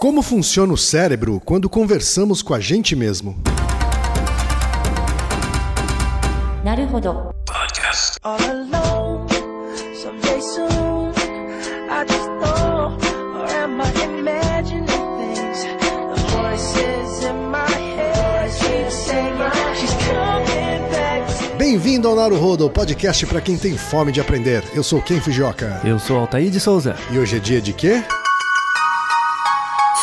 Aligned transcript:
Como 0.00 0.22
funciona 0.22 0.72
o 0.72 0.76
cérebro 0.76 1.42
quando 1.44 1.68
conversamos 1.68 2.40
com 2.40 2.54
a 2.54 2.60
gente 2.60 2.94
mesmo? 2.94 3.36
Bem-vindo 21.56 22.06
ao 22.06 22.14
Naruhodo, 22.14 22.70
podcast 22.70 23.26
para 23.26 23.40
quem 23.40 23.58
tem 23.58 23.76
fome 23.76 24.12
de 24.12 24.20
aprender. 24.20 24.62
Eu 24.72 24.84
sou 24.84 25.02
Ken 25.02 25.20
Fujioka. 25.20 25.80
Eu 25.84 25.98
sou 25.98 26.18
Altair 26.18 26.50
de 26.50 26.60
Souza. 26.60 26.94
E 27.10 27.18
hoje 27.18 27.36
é 27.36 27.40
dia 27.40 27.60
de 27.60 27.72
quê? 27.72 28.04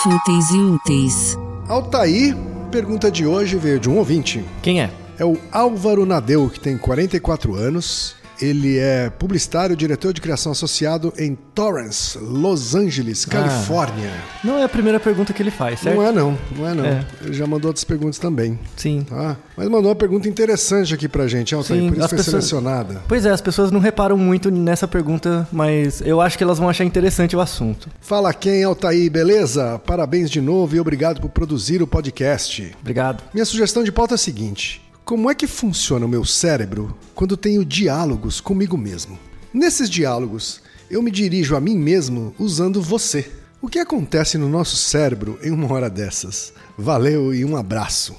Fúteis 0.06 0.52
e 0.52 0.60
úteis. 0.60 1.36
Altair, 1.68 2.38
pergunta 2.70 3.10
de 3.10 3.26
hoje 3.26 3.58
veio 3.58 3.80
de 3.80 3.90
um 3.90 3.98
ouvinte. 3.98 4.46
Quem 4.62 4.80
é? 4.80 4.92
É 5.18 5.26
o 5.26 5.36
Álvaro 5.52 6.06
Nadeu, 6.06 6.48
que 6.48 6.60
tem 6.60 6.78
44 6.78 7.56
anos. 7.56 8.15
Ele 8.42 8.78
é 8.78 9.10
publicitário, 9.10 9.76
diretor 9.76 10.14
de 10.14 10.22
criação 10.22 10.52
associado 10.52 11.14
em 11.18 11.36
Torrance, 11.54 12.18
Los 12.18 12.76
Angeles, 12.76 13.26
Califórnia. 13.26 14.12
Não 14.44 14.58
é 14.58 14.64
a 14.64 14.70
primeira 14.70 15.00
pergunta 15.00 15.32
que 15.34 15.42
ele 15.42 15.52
faz, 15.52 15.80
certo? 15.80 15.96
Não 15.96 16.04
é 16.06 16.12
não, 16.12 16.38
não 16.56 16.68
é 16.68 16.74
não. 16.74 16.86
É. 16.86 17.06
Ele 17.22 17.34
já 17.34 17.48
mandou 17.48 17.70
outras 17.70 17.84
perguntas 17.84 18.20
também. 18.20 18.60
Sim. 18.76 19.06
Tá? 19.10 19.38
Mas 19.56 19.68
mandou 19.70 19.90
uma 19.90 19.96
pergunta 19.96 20.28
interessante 20.28 20.94
aqui 20.94 21.08
pra 21.08 21.28
gente, 21.28 21.56
Altair, 21.56 21.80
Sim, 21.82 21.88
por 21.90 21.98
isso 21.98 22.10
foi 22.10 22.18
pessoas- 22.18 22.46
selecionada. 22.46 23.02
Pois 23.08 23.26
é, 23.26 23.30
as 23.30 23.42
pessoas 23.42 23.72
não 23.72 23.80
reparam 23.80 24.18
muito 24.18 24.52
nessa 24.52 24.88
pergunta, 24.88 25.48
mas 25.52 26.02
eu 26.02 26.20
acho 26.20 26.38
que 26.38 26.44
elas 26.44 26.60
vão 26.60 26.68
achar 26.70 26.84
interessante 26.84 27.36
o 27.36 27.40
assunto. 27.40 27.90
Fala 28.02 28.34
quem, 28.34 28.64
Altair, 28.64 29.10
beleza? 29.10 29.80
Parabéns 29.86 30.30
de 30.30 30.42
novo 30.42 30.76
e 30.76 30.80
obrigado 30.80 31.22
por 31.22 31.30
produzir 31.30 31.82
o 31.82 31.88
podcast. 31.88 32.76
Obrigado. 32.82 33.24
Minha 33.34 33.46
sugestão 33.46 33.84
de 33.84 33.92
pauta 33.92 34.14
é 34.14 34.16
a 34.16 34.18
seguinte: 34.18 34.82
como 35.06 35.30
é 35.30 35.36
que 35.36 35.46
funciona 35.46 36.04
o 36.04 36.10
meu 36.10 36.26
cérebro 36.26 36.98
quando 37.14 37.38
tenho 37.38 37.64
diálogos 37.64 38.42
comigo 38.42 38.76
mesmo? 38.76 39.20
Nesses 39.54 39.88
diálogos, 39.88 40.62
eu 40.90 41.00
me 41.00 41.12
dirijo 41.12 41.56
a 41.56 41.62
mim 41.62 41.78
mesmo 41.78 42.34
usando 42.40 42.82
você. 42.82 43.32
O 43.62 43.70
que 43.70 43.78
acontece 43.78 44.36
no 44.36 44.50
nosso 44.50 44.76
cérebro 44.76 45.38
em 45.44 45.52
uma 45.52 45.72
hora 45.72 45.92
dessas? 45.92 46.52
Valeu 46.76 47.36
e 47.36 47.46
um 47.46 47.56
abraço. 47.56 48.16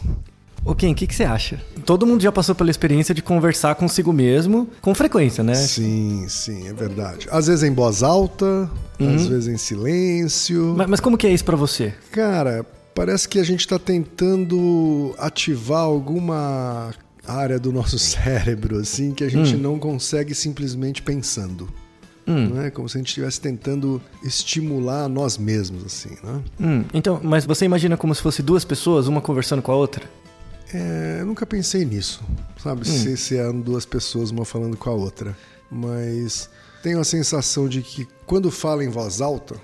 Ô 0.65 0.77
Ken, 0.77 0.93
o 0.93 0.95
que, 0.95 1.09
que 1.09 1.15
você 1.15 1.25
acha? 1.25 1.61
Todo 1.85 2.07
mundo 2.07 2.23
já 2.23 2.31
passou 2.31 2.55
pela 2.55 2.71
experiência 2.71 3.13
de 3.13 3.21
conversar 3.21 3.75
consigo 3.75 4.13
mesmo 4.13 4.69
com 4.81 4.95
frequência, 4.95 5.43
né? 5.43 5.55
Sim, 5.57 6.27
sim, 6.29 6.69
é 6.69 6.73
verdade. 6.73 7.27
Às 7.33 7.49
vezes 7.49 7.65
em 7.65 7.75
voz 7.75 8.05
alta, 8.05 8.71
às 9.01 9.27
vezes 9.27 9.49
em 9.49 9.57
silêncio. 9.57 10.75
Mas, 10.77 10.87
mas 10.89 11.01
como 11.01 11.19
que 11.19 11.27
é 11.27 11.31
isso 11.33 11.45
pra 11.45 11.57
você? 11.57 11.93
Cara, 12.13 12.65
parece 12.97 13.29
que 13.29 13.39
a 13.39 13.45
gente 13.45 13.61
está 13.61 13.79
tentando 13.79 15.15
ativar 15.19 15.83
alguma 15.83 16.95
área 17.29 17.59
do 17.59 17.71
nosso 17.71 17.99
cérebro, 18.01 18.79
assim, 18.79 19.13
que 19.13 19.23
a 19.23 19.29
gente 19.29 19.55
não 19.55 19.79
consegue 19.79 20.35
simplesmente 20.35 21.03
pensando. 21.03 21.69
Não 22.27 22.61
é 22.61 22.73
como 22.73 22.89
se 22.89 22.97
a 22.97 22.99
gente 22.99 23.07
estivesse 23.09 23.41
tentando 23.41 24.03
estimular 24.21 25.09
nós 25.09 25.39
mesmos, 25.39 25.85
assim, 25.85 26.17
né? 26.25 26.43
Hum, 26.61 26.85
então, 26.93 27.21
mas 27.23 27.47
você 27.47 27.65
imagina 27.65 27.97
como 27.97 28.13
se 28.13 28.21
fosse 28.21 28.43
duas 28.43 28.65
pessoas, 28.65 29.07
uma 29.07 29.21
conversando 29.21 29.63
com 29.63 29.71
a 29.71 29.77
outra? 29.77 30.03
É, 30.75 31.19
eu 31.21 31.27
nunca 31.27 31.47
pensei 31.47 31.85
nisso, 31.85 32.25
sabe? 32.61 32.85
Se, 32.89 33.17
se 33.17 33.37
eram 33.37 33.61
duas 33.61 33.87
pessoas, 33.87 34.33
uma 34.33 34.45
falando 34.45 34.77
com 34.77 34.91
a 34.91 34.93
outra. 34.93 35.39
Mas 35.71 36.51
tenho 36.83 36.99
a 36.99 37.05
sensação 37.05 37.69
de 37.69 37.81
que 37.81 38.09
quando 38.27 38.51
falo 38.51 38.83
em 38.83 38.89
voz 38.89 39.21
alta, 39.21 39.55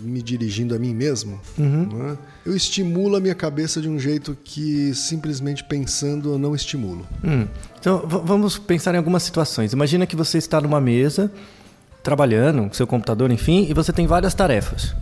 me 0.00 0.22
dirigindo 0.22 0.74
a 0.74 0.78
mim 0.78 0.94
mesmo, 0.94 1.40
né, 1.58 2.16
eu 2.44 2.54
estimulo 2.54 3.16
a 3.16 3.20
minha 3.20 3.34
cabeça 3.34 3.80
de 3.80 3.88
um 3.88 3.98
jeito 3.98 4.36
que 4.44 4.94
simplesmente 4.94 5.64
pensando 5.64 6.32
eu 6.32 6.38
não 6.38 6.54
estimulo. 6.54 7.06
Hum, 7.24 7.46
Então, 7.78 8.02
vamos 8.06 8.58
pensar 8.58 8.94
em 8.94 8.98
algumas 8.98 9.22
situações. 9.22 9.72
Imagina 9.72 10.06
que 10.06 10.16
você 10.16 10.38
está 10.38 10.60
numa 10.60 10.80
mesa, 10.80 11.30
trabalhando, 12.02 12.62
com 12.68 12.72
seu 12.72 12.86
computador, 12.86 13.32
enfim, 13.32 13.66
e 13.68 13.74
você 13.74 13.92
tem 13.92 14.06
várias 14.06 14.32
tarefas. 14.32 14.94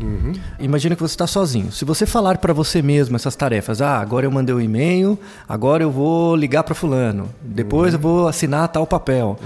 Imagina 0.58 0.96
que 0.96 1.02
você 1.02 1.12
está 1.12 1.26
sozinho. 1.26 1.70
Se 1.70 1.84
você 1.84 2.06
falar 2.06 2.38
para 2.38 2.54
você 2.54 2.80
mesmo 2.80 3.14
essas 3.14 3.36
tarefas, 3.36 3.82
ah, 3.82 3.98
agora 3.98 4.24
eu 4.24 4.30
mandei 4.30 4.54
um 4.54 4.60
e-mail, 4.60 5.18
agora 5.46 5.82
eu 5.82 5.90
vou 5.90 6.34
ligar 6.34 6.62
para 6.62 6.74
fulano, 6.74 7.28
depois 7.42 7.92
eu 7.92 8.00
vou 8.00 8.26
assinar 8.26 8.68
tal 8.68 8.86
papel. 8.86 9.38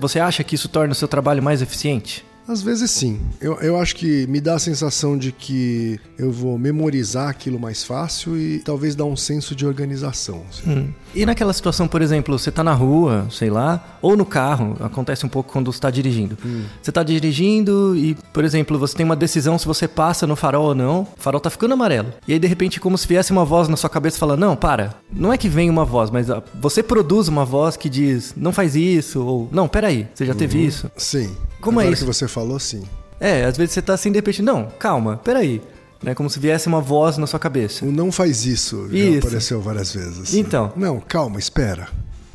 Você 0.00 0.18
acha 0.18 0.42
que 0.42 0.56
isso 0.56 0.68
torna 0.68 0.90
o 0.90 0.96
seu 0.96 1.06
trabalho 1.06 1.40
mais 1.40 1.62
eficiente? 1.62 2.24
Às 2.48 2.62
vezes 2.62 2.90
sim. 2.90 3.20
Eu, 3.40 3.54
eu 3.60 3.76
acho 3.76 3.96
que 3.96 4.26
me 4.28 4.40
dá 4.40 4.54
a 4.54 4.58
sensação 4.58 5.18
de 5.18 5.32
que 5.32 5.98
eu 6.16 6.30
vou 6.30 6.56
memorizar 6.56 7.28
aquilo 7.28 7.58
mais 7.58 7.82
fácil 7.82 8.38
e 8.38 8.60
talvez 8.60 8.94
dar 8.94 9.04
um 9.04 9.16
senso 9.16 9.54
de 9.54 9.66
organização. 9.66 10.44
assim. 10.48 10.94
E 11.16 11.24
naquela 11.24 11.52
situação, 11.54 11.88
por 11.88 12.02
exemplo, 12.02 12.38
você 12.38 12.50
está 12.50 12.62
na 12.62 12.74
rua, 12.74 13.26
sei 13.30 13.48
lá, 13.48 13.98
ou 14.02 14.14
no 14.14 14.26
carro, 14.26 14.76
acontece 14.80 15.24
um 15.24 15.30
pouco 15.30 15.50
quando 15.50 15.72
você 15.72 15.78
está 15.78 15.90
dirigindo. 15.90 16.36
Você 16.82 16.90
está 16.90 17.02
dirigindo 17.02 17.96
e, 17.96 18.14
por 18.34 18.44
exemplo, 18.44 18.78
você 18.78 18.94
tem 18.94 19.06
uma 19.06 19.16
decisão 19.16 19.58
se 19.58 19.66
você 19.66 19.88
passa 19.88 20.26
no 20.26 20.36
farol 20.36 20.66
ou 20.66 20.74
não, 20.74 21.00
o 21.00 21.08
farol 21.16 21.40
tá 21.40 21.48
ficando 21.48 21.72
amarelo. 21.72 22.12
E 22.28 22.34
aí, 22.34 22.38
de 22.38 22.46
repente, 22.46 22.78
como 22.78 22.98
se 22.98 23.08
viesse 23.08 23.32
uma 23.32 23.46
voz 23.46 23.66
na 23.66 23.78
sua 23.78 23.88
cabeça 23.88 24.18
falando, 24.18 24.40
não, 24.40 24.54
para. 24.54 24.94
Não 25.10 25.32
é 25.32 25.38
que 25.38 25.48
vem 25.48 25.70
uma 25.70 25.86
voz, 25.86 26.10
mas 26.10 26.30
ah, 26.30 26.42
você 26.60 26.82
produz 26.82 27.28
uma 27.28 27.46
voz 27.46 27.78
que 27.78 27.88
diz, 27.88 28.34
não 28.36 28.52
faz 28.52 28.76
isso, 28.76 29.24
ou, 29.24 29.48
não, 29.50 29.66
peraí, 29.66 30.06
você 30.12 30.26
já 30.26 30.34
teve 30.34 30.62
isso. 30.66 30.90
Sim. 30.98 31.34
Como 31.62 31.80
é 31.80 31.84
Agora 31.84 31.94
isso? 31.94 32.04
que 32.04 32.12
você 32.12 32.28
falou, 32.28 32.58
sim. 32.58 32.82
É, 33.18 33.46
às 33.46 33.56
vezes 33.56 33.72
você 33.72 33.80
tá 33.80 33.94
assim, 33.94 34.12
de 34.12 34.18
repente, 34.18 34.42
não, 34.42 34.68
calma, 34.78 35.16
peraí. 35.16 35.62
Né, 36.02 36.14
como 36.14 36.28
se 36.28 36.38
viesse 36.38 36.68
uma 36.68 36.80
voz 36.80 37.16
na 37.16 37.26
sua 37.26 37.38
cabeça. 37.38 37.84
O 37.84 37.90
não 37.90 38.12
faz 38.12 38.44
isso, 38.44 38.86
já 38.90 38.98
Isso. 38.98 39.26
apareceu 39.26 39.60
várias 39.60 39.94
vezes. 39.94 40.34
Então. 40.34 40.72
Não, 40.76 41.00
calma, 41.00 41.38
espera. 41.38 41.88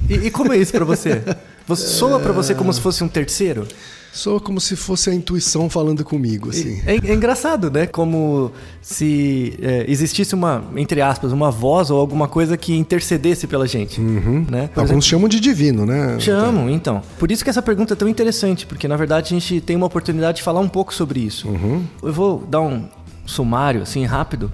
E, 0.10 0.16
e 0.16 0.32
como 0.32 0.52
é 0.52 0.58
isso 0.58 0.72
pra 0.72 0.84
você? 0.84 1.22
Você 1.68 1.88
soa 1.94 2.20
pra 2.20 2.32
você 2.32 2.56
como 2.56 2.74
se 2.74 2.82
fosse 2.82 3.04
um 3.04 3.08
terceiro? 3.08 3.68
Sou 4.14 4.42
como 4.42 4.60
se 4.60 4.76
fosse 4.76 5.10
a 5.10 5.14
intuição 5.14 5.70
falando 5.70 6.04
comigo, 6.04 6.50
assim. 6.50 6.82
É, 6.86 6.96
é 6.96 7.14
engraçado, 7.14 7.72
né? 7.72 7.88
Como 7.88 8.52
se 8.82 9.58
é, 9.62 9.86
existisse 9.88 10.36
uma, 10.36 10.66
entre 10.76 11.02
aspas, 11.02 11.32
uma 11.32 11.50
voz 11.50 11.90
ou 11.90 11.98
alguma 11.98 12.28
coisa 12.28 12.58
que 12.58 12.76
intercedesse 12.76 13.48
pela 13.48 13.66
gente. 13.66 14.02
Né? 14.02 14.70
Por 14.74 14.82
Alguns 14.82 15.06
chamam 15.06 15.30
de 15.30 15.40
divino, 15.40 15.86
né? 15.86 16.20
Chamam, 16.20 16.70
então. 16.70 17.02
Por 17.18 17.32
isso 17.32 17.42
que 17.42 17.50
essa 17.50 17.62
pergunta 17.62 17.94
é 17.94 17.96
tão 17.96 18.10
interessante, 18.10 18.66
porque 18.66 18.86
na 18.86 18.98
verdade 18.98 19.34
a 19.34 19.40
gente 19.40 19.62
tem 19.62 19.78
uma 19.78 19.86
oportunidade 19.88 20.38
de 20.38 20.44
falar 20.44 20.60
um 20.60 20.70
pouco 20.70 20.94
sobre 20.94 21.22
isso. 21.22 21.48
Eu 22.04 22.12
vou 22.12 22.44
dar 22.50 22.60
um 22.60 22.90
sumário, 23.26 23.82
assim, 23.82 24.06
rápido, 24.06 24.52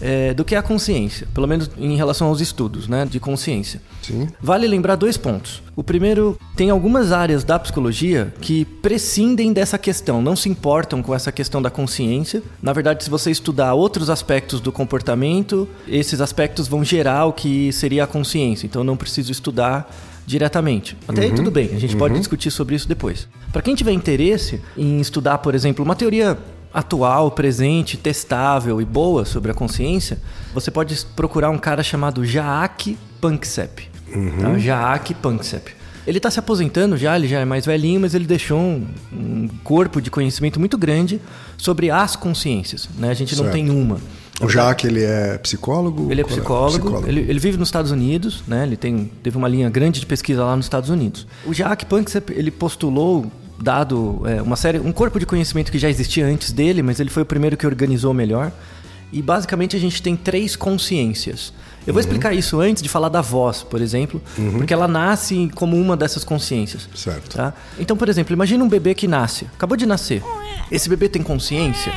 é, 0.00 0.32
do 0.32 0.44
que 0.44 0.54
é 0.54 0.58
a 0.58 0.62
consciência, 0.62 1.26
pelo 1.34 1.46
menos 1.46 1.70
em 1.76 1.96
relação 1.96 2.28
aos 2.28 2.40
estudos, 2.40 2.88
né, 2.88 3.04
de 3.04 3.18
consciência. 3.18 3.80
Sim. 4.02 4.28
Vale 4.40 4.66
lembrar 4.66 4.96
dois 4.96 5.16
pontos. 5.16 5.62
O 5.74 5.82
primeiro, 5.82 6.38
tem 6.56 6.70
algumas 6.70 7.12
áreas 7.12 7.44
da 7.44 7.58
psicologia 7.58 8.32
que 8.40 8.64
prescindem 8.64 9.52
dessa 9.52 9.78
questão, 9.78 10.22
não 10.22 10.36
se 10.36 10.48
importam 10.48 11.02
com 11.02 11.14
essa 11.14 11.32
questão 11.32 11.60
da 11.60 11.70
consciência. 11.70 12.42
Na 12.62 12.72
verdade, 12.72 13.04
se 13.04 13.10
você 13.10 13.30
estudar 13.30 13.74
outros 13.74 14.08
aspectos 14.10 14.60
do 14.60 14.72
comportamento, 14.72 15.68
esses 15.86 16.20
aspectos 16.20 16.68
vão 16.68 16.84
gerar 16.84 17.26
o 17.26 17.32
que 17.32 17.72
seria 17.72 18.04
a 18.04 18.06
consciência. 18.06 18.66
Então, 18.66 18.84
não 18.84 18.96
preciso 18.96 19.32
estudar 19.32 19.90
diretamente. 20.26 20.96
Até 21.08 21.22
aí 21.22 21.32
tudo 21.32 21.50
bem, 21.50 21.70
a 21.74 21.78
gente 21.78 21.96
pode 21.96 22.18
discutir 22.18 22.50
sobre 22.50 22.74
isso 22.74 22.86
depois. 22.86 23.26
Para 23.50 23.62
quem 23.62 23.74
tiver 23.74 23.92
interesse 23.92 24.60
em 24.76 25.00
estudar, 25.00 25.38
por 25.38 25.54
exemplo, 25.54 25.82
uma 25.82 25.96
teoria 25.96 26.36
atual, 26.78 27.30
presente, 27.30 27.96
testável 27.96 28.80
e 28.80 28.84
boa 28.84 29.24
sobre 29.24 29.50
a 29.50 29.54
consciência, 29.54 30.18
você 30.54 30.70
pode 30.70 30.96
procurar 31.16 31.50
um 31.50 31.58
cara 31.58 31.82
chamado 31.82 32.24
Jaak 32.24 32.96
Panksepp. 33.20 33.88
Tá? 34.40 34.58
Jaak 34.58 35.14
Panksepp. 35.14 35.76
Ele 36.06 36.16
está 36.16 36.30
se 36.30 36.38
aposentando 36.38 36.96
já, 36.96 37.16
ele 37.16 37.28
já 37.28 37.40
é 37.40 37.44
mais 37.44 37.66
velhinho, 37.66 38.00
mas 38.00 38.14
ele 38.14 38.24
deixou 38.24 38.58
um, 38.58 38.86
um 39.12 39.48
corpo 39.62 40.00
de 40.00 40.10
conhecimento 40.10 40.58
muito 40.58 40.78
grande 40.78 41.20
sobre 41.58 41.90
as 41.90 42.16
consciências. 42.16 42.88
Né? 42.96 43.10
A 43.10 43.14
gente 43.14 43.36
não 43.36 43.44
Certo. 43.44 43.54
tem 43.54 43.68
uma. 43.68 43.98
O 44.40 44.48
Jaque, 44.48 44.86
ele 44.86 45.02
é 45.02 45.36
psicólogo? 45.36 46.10
Ele 46.10 46.20
é 46.20 46.24
Qual 46.24 46.68
psicólogo, 46.68 47.04
Ele, 47.06 47.20
ele 47.28 47.38
vive 47.38 47.58
nos 47.58 47.68
Estados 47.68 47.90
Unidos, 47.90 48.42
né? 48.46 48.62
Ele 48.62 48.76
tem, 48.76 49.10
teve 49.22 49.36
uma 49.36 49.48
linha 49.48 49.68
grande 49.68 49.98
de 49.98 50.06
pesquisa 50.06 50.44
lá 50.44 50.54
nos 50.54 50.64
Estados 50.64 50.88
Unidos. 50.88 51.26
O 51.44 51.52
Jack 51.52 51.84
Panksepp, 51.86 52.32
ele 52.32 52.52
postulou, 52.52 53.26
dado 53.60 54.22
é, 54.26 54.40
uma 54.40 54.56
série, 54.56 54.78
um 54.78 54.92
corpo 54.92 55.18
de 55.18 55.26
conhecimento 55.26 55.72
que 55.72 55.78
já 55.78 55.88
existia 55.88 56.26
antes 56.26 56.52
dele, 56.52 56.82
mas 56.82 57.00
ele 57.00 57.10
foi 57.10 57.22
o 57.22 57.26
primeiro 57.26 57.56
que 57.56 57.66
organizou 57.66 58.14
melhor. 58.14 58.52
E 59.12 59.22
basicamente 59.22 59.74
a 59.74 59.80
gente 59.80 60.02
tem 60.02 60.14
três 60.14 60.54
consciências. 60.54 61.52
Eu 61.86 61.94
vou 61.94 62.00
explicar 62.00 62.34
isso 62.34 62.60
antes 62.60 62.82
de 62.82 62.88
falar 62.90 63.08
da 63.08 63.22
voz, 63.22 63.62
por 63.62 63.80
exemplo, 63.80 64.20
porque 64.58 64.74
ela 64.74 64.86
nasce 64.86 65.50
como 65.54 65.74
uma 65.74 65.96
dessas 65.96 66.22
consciências. 66.22 66.86
Certo. 66.94 67.36
Tá? 67.36 67.54
Então, 67.78 67.96
por 67.96 68.10
exemplo, 68.10 68.34
imagina 68.34 68.62
um 68.62 68.68
bebê 68.68 68.94
que 68.94 69.08
nasce, 69.08 69.46
acabou 69.56 69.74
de 69.74 69.86
nascer. 69.86 70.22
Esse 70.70 70.86
bebê 70.86 71.08
tem 71.08 71.22
consciência, 71.22 71.90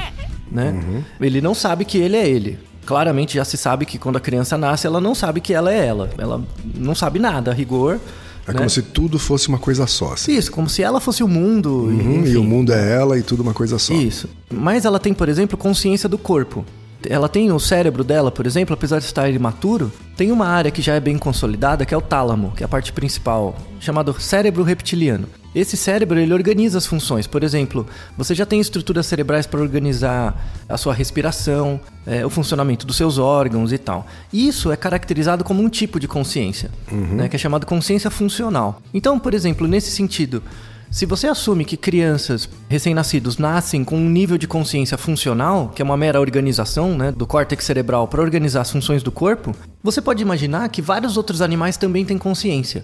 né? 0.50 1.04
Ele 1.19 1.42
não 1.42 1.54
sabe 1.54 1.84
que 1.84 1.98
ele 1.98 2.16
é 2.16 2.25
ele. 2.25 2.58
Claramente 2.86 3.36
já 3.36 3.44
se 3.44 3.58
sabe 3.58 3.86
que 3.86 3.98
quando 3.98 4.16
a 4.16 4.22
criança 4.22 4.58
nasce, 4.58 4.88
ela 4.88 5.02
não 5.02 5.13
sabe 5.13 5.42
que 5.42 5.54
ela 5.54 5.74
é 5.74 5.86
ela. 5.86 6.10
Ela 6.18 6.42
não 6.74 6.96
sabe 6.96 7.19
nada, 7.19 7.52
a 7.52 7.54
rigor. 7.54 8.00
É 8.47 8.51
né? 8.51 8.57
como 8.57 8.69
se 8.69 8.81
tudo 8.81 9.19
fosse 9.19 9.47
uma 9.47 9.59
coisa 9.59 9.85
só. 9.88 10.13
assim. 10.13 10.35
Isso, 10.35 10.51
como 10.51 10.69
se 10.69 10.81
ela 10.81 10.99
fosse 10.99 11.23
o 11.23 11.27
mundo. 11.27 11.69
Uhum, 11.69 12.25
e 12.25 12.38
o 12.38 12.43
mundo 12.43 12.73
é 12.73 12.93
ela 12.93 13.17
e 13.17 13.21
tudo 13.23 13.41
uma 13.43 13.53
coisa 13.53 13.77
só. 13.77 13.93
Isso. 13.93 14.29
Mas 14.51 14.85
ela 14.85 14.99
tem, 14.99 15.13
por 15.13 15.29
exemplo, 15.29 15.57
consciência 15.57 16.09
do 16.09 16.17
corpo. 16.17 16.65
Ela 17.09 17.27
tem 17.27 17.51
o 17.51 17.59
cérebro 17.59 18.03
dela, 18.03 18.31
por 18.31 18.45
exemplo, 18.45 18.74
apesar 18.74 19.00
de 19.00 19.06
estar 19.06 19.30
imaturo, 19.30 19.92
tem 20.15 20.31
uma 20.31 20.48
área 20.48 20.69
que 20.69 20.81
já 20.81 20.95
é 20.95 21.00
bem 21.00 21.18
consolidada, 21.18 21.86
que 21.86 21.94
é 21.94 21.98
o 21.98 22.01
tálamo, 22.01 22.51
que 22.56 22.63
é 22.63 22.65
a 22.65 22.69
parte 22.69 22.94
principal, 22.94 23.56
chamado 23.80 24.19
cérebro 24.19 24.63
reptiliano. 24.63 25.27
Esse 25.53 25.75
cérebro 25.75 26.18
ele 26.18 26.33
organiza 26.33 26.77
as 26.77 26.86
funções. 26.86 27.27
Por 27.27 27.44
exemplo, 27.44 27.86
você 28.18 28.33
já 28.33 28.45
tem 28.45 28.59
estruturas 28.62 29.06
cerebrais 29.06 29.45
para 29.45 29.59
organizar 29.59 30.33
a 30.69 30.77
sua 30.77 30.94
respiração, 30.94 31.80
é, 32.06 32.25
o 32.25 32.30
funcionamento 32.30 32.86
dos 32.86 32.95
seus 32.95 33.18
órgãos 33.18 33.74
e 33.74 33.77
tal. 33.77 34.07
Isso 34.31 34.71
é 34.71 34.77
caracterizado 34.77 35.44
como 35.44 35.62
um 35.62 35.68
tipo 35.68 36.00
de 36.00 36.07
consciência, 36.07 36.71
né, 36.89 37.27
que 37.27 37.36
é 37.36 37.39
chamado 37.39 37.65
consciência 37.65 38.09
funcional. 38.09 38.81
Então, 38.94 39.19
por 39.19 39.33
exemplo, 39.33 39.68
nesse 39.68 39.92
sentido, 39.92 40.42
se 40.91 41.05
você 41.05 41.27
assume 41.27 41.63
que 41.63 41.77
crianças 41.77 42.49
recém-nascidos 42.67 43.38
nascem 43.38 43.81
com 43.81 43.95
um 43.95 44.09
nível 44.09 44.38
de 44.38 44.45
consciência 44.45 44.97
funcional, 44.97 45.71
que 45.73 45.81
é 45.81 45.85
uma 45.85 45.95
mera 45.95 46.19
organização 46.19 46.97
né, 46.97 47.13
do 47.13 47.25
córtex 47.25 47.63
cerebral 47.63 48.09
para 48.09 48.21
organizar 48.21 48.59
as 48.59 48.71
funções 48.71 49.01
do 49.01 49.09
corpo, 49.09 49.55
você 49.81 50.01
pode 50.01 50.21
imaginar 50.21 50.67
que 50.67 50.81
vários 50.81 51.15
outros 51.15 51.41
animais 51.41 51.77
também 51.77 52.03
têm 52.03 52.17
consciência. 52.17 52.83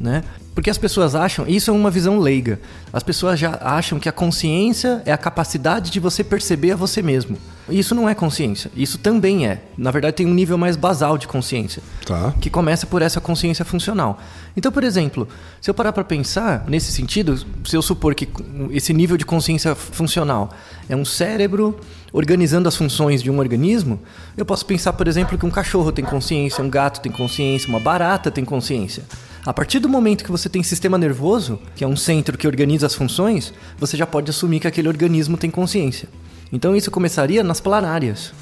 Né? 0.00 0.24
Porque 0.56 0.70
as 0.70 0.76
pessoas 0.76 1.14
acham, 1.14 1.46
isso 1.46 1.70
é 1.70 1.72
uma 1.72 1.88
visão 1.88 2.18
leiga, 2.18 2.60
as 2.92 3.04
pessoas 3.04 3.38
já 3.38 3.56
acham 3.62 4.00
que 4.00 4.08
a 4.08 4.12
consciência 4.12 5.00
é 5.06 5.12
a 5.12 5.18
capacidade 5.18 5.92
de 5.92 6.00
você 6.00 6.24
perceber 6.24 6.72
a 6.72 6.76
você 6.76 7.00
mesmo. 7.00 7.38
Isso 7.68 7.94
não 7.94 8.08
é 8.08 8.14
consciência, 8.14 8.70
isso 8.76 8.98
também 8.98 9.46
é. 9.46 9.62
Na 9.76 9.90
verdade, 9.90 10.16
tem 10.16 10.26
um 10.26 10.34
nível 10.34 10.58
mais 10.58 10.76
basal 10.76 11.16
de 11.16 11.28
consciência 11.28 11.82
Tá. 12.04 12.34
que 12.40 12.50
começa 12.50 12.86
por 12.86 13.02
essa 13.02 13.20
consciência 13.20 13.64
funcional. 13.64 14.18
Então, 14.56 14.72
por 14.72 14.82
exemplo, 14.82 15.28
se 15.60 15.70
eu 15.70 15.74
parar 15.74 15.92
para 15.92 16.02
pensar 16.02 16.64
nesse 16.66 16.90
sentido, 16.90 17.36
se 17.64 17.76
eu 17.76 17.82
supor 17.82 18.14
que 18.14 18.28
esse 18.70 18.92
nível 18.92 19.16
de 19.16 19.24
consciência 19.24 19.74
funcional 19.74 20.50
é 20.88 20.96
um 20.96 21.04
cérebro 21.04 21.78
organizando 22.12 22.68
as 22.68 22.76
funções 22.76 23.22
de 23.22 23.30
um 23.30 23.38
organismo, 23.38 24.00
eu 24.36 24.44
posso 24.44 24.66
pensar, 24.66 24.92
por 24.94 25.06
exemplo, 25.06 25.38
que 25.38 25.46
um 25.46 25.50
cachorro 25.50 25.92
tem 25.92 26.04
consciência, 26.04 26.64
um 26.64 26.68
gato 26.68 27.00
tem 27.00 27.12
consciência, 27.12 27.68
uma 27.68 27.78
barata 27.78 28.30
tem 28.30 28.44
consciência. 28.44 29.04
A 29.46 29.54
partir 29.54 29.78
do 29.78 29.88
momento 29.88 30.24
que 30.24 30.30
você 30.30 30.48
tem 30.48 30.62
sistema 30.62 30.98
nervoso, 30.98 31.58
que 31.74 31.84
é 31.84 31.86
um 31.86 31.96
centro 31.96 32.36
que 32.36 32.46
organiza 32.46 32.86
as 32.86 32.94
funções, 32.94 33.54
você 33.78 33.96
já 33.96 34.06
pode 34.06 34.28
assumir 34.28 34.60
que 34.60 34.66
aquele 34.66 34.88
organismo 34.88 35.36
tem 35.36 35.50
consciência. 35.50 36.08
Então 36.52 36.74
isso 36.74 36.90
começaria 36.90 37.42
nas 37.44 37.60
planárias. 37.60 38.32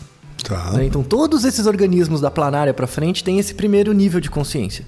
Tá. 0.45 0.71
Né? 0.73 0.87
Então, 0.87 1.03
todos 1.03 1.45
esses 1.45 1.67
organismos 1.67 2.21
da 2.21 2.31
planária 2.31 2.73
para 2.73 2.87
frente 2.87 3.25
têm 3.25 3.41
esse 3.41 3.55
primeiro 3.55 3.93
nível 3.93 4.21
de 4.21 4.31
consciência, 4.31 4.85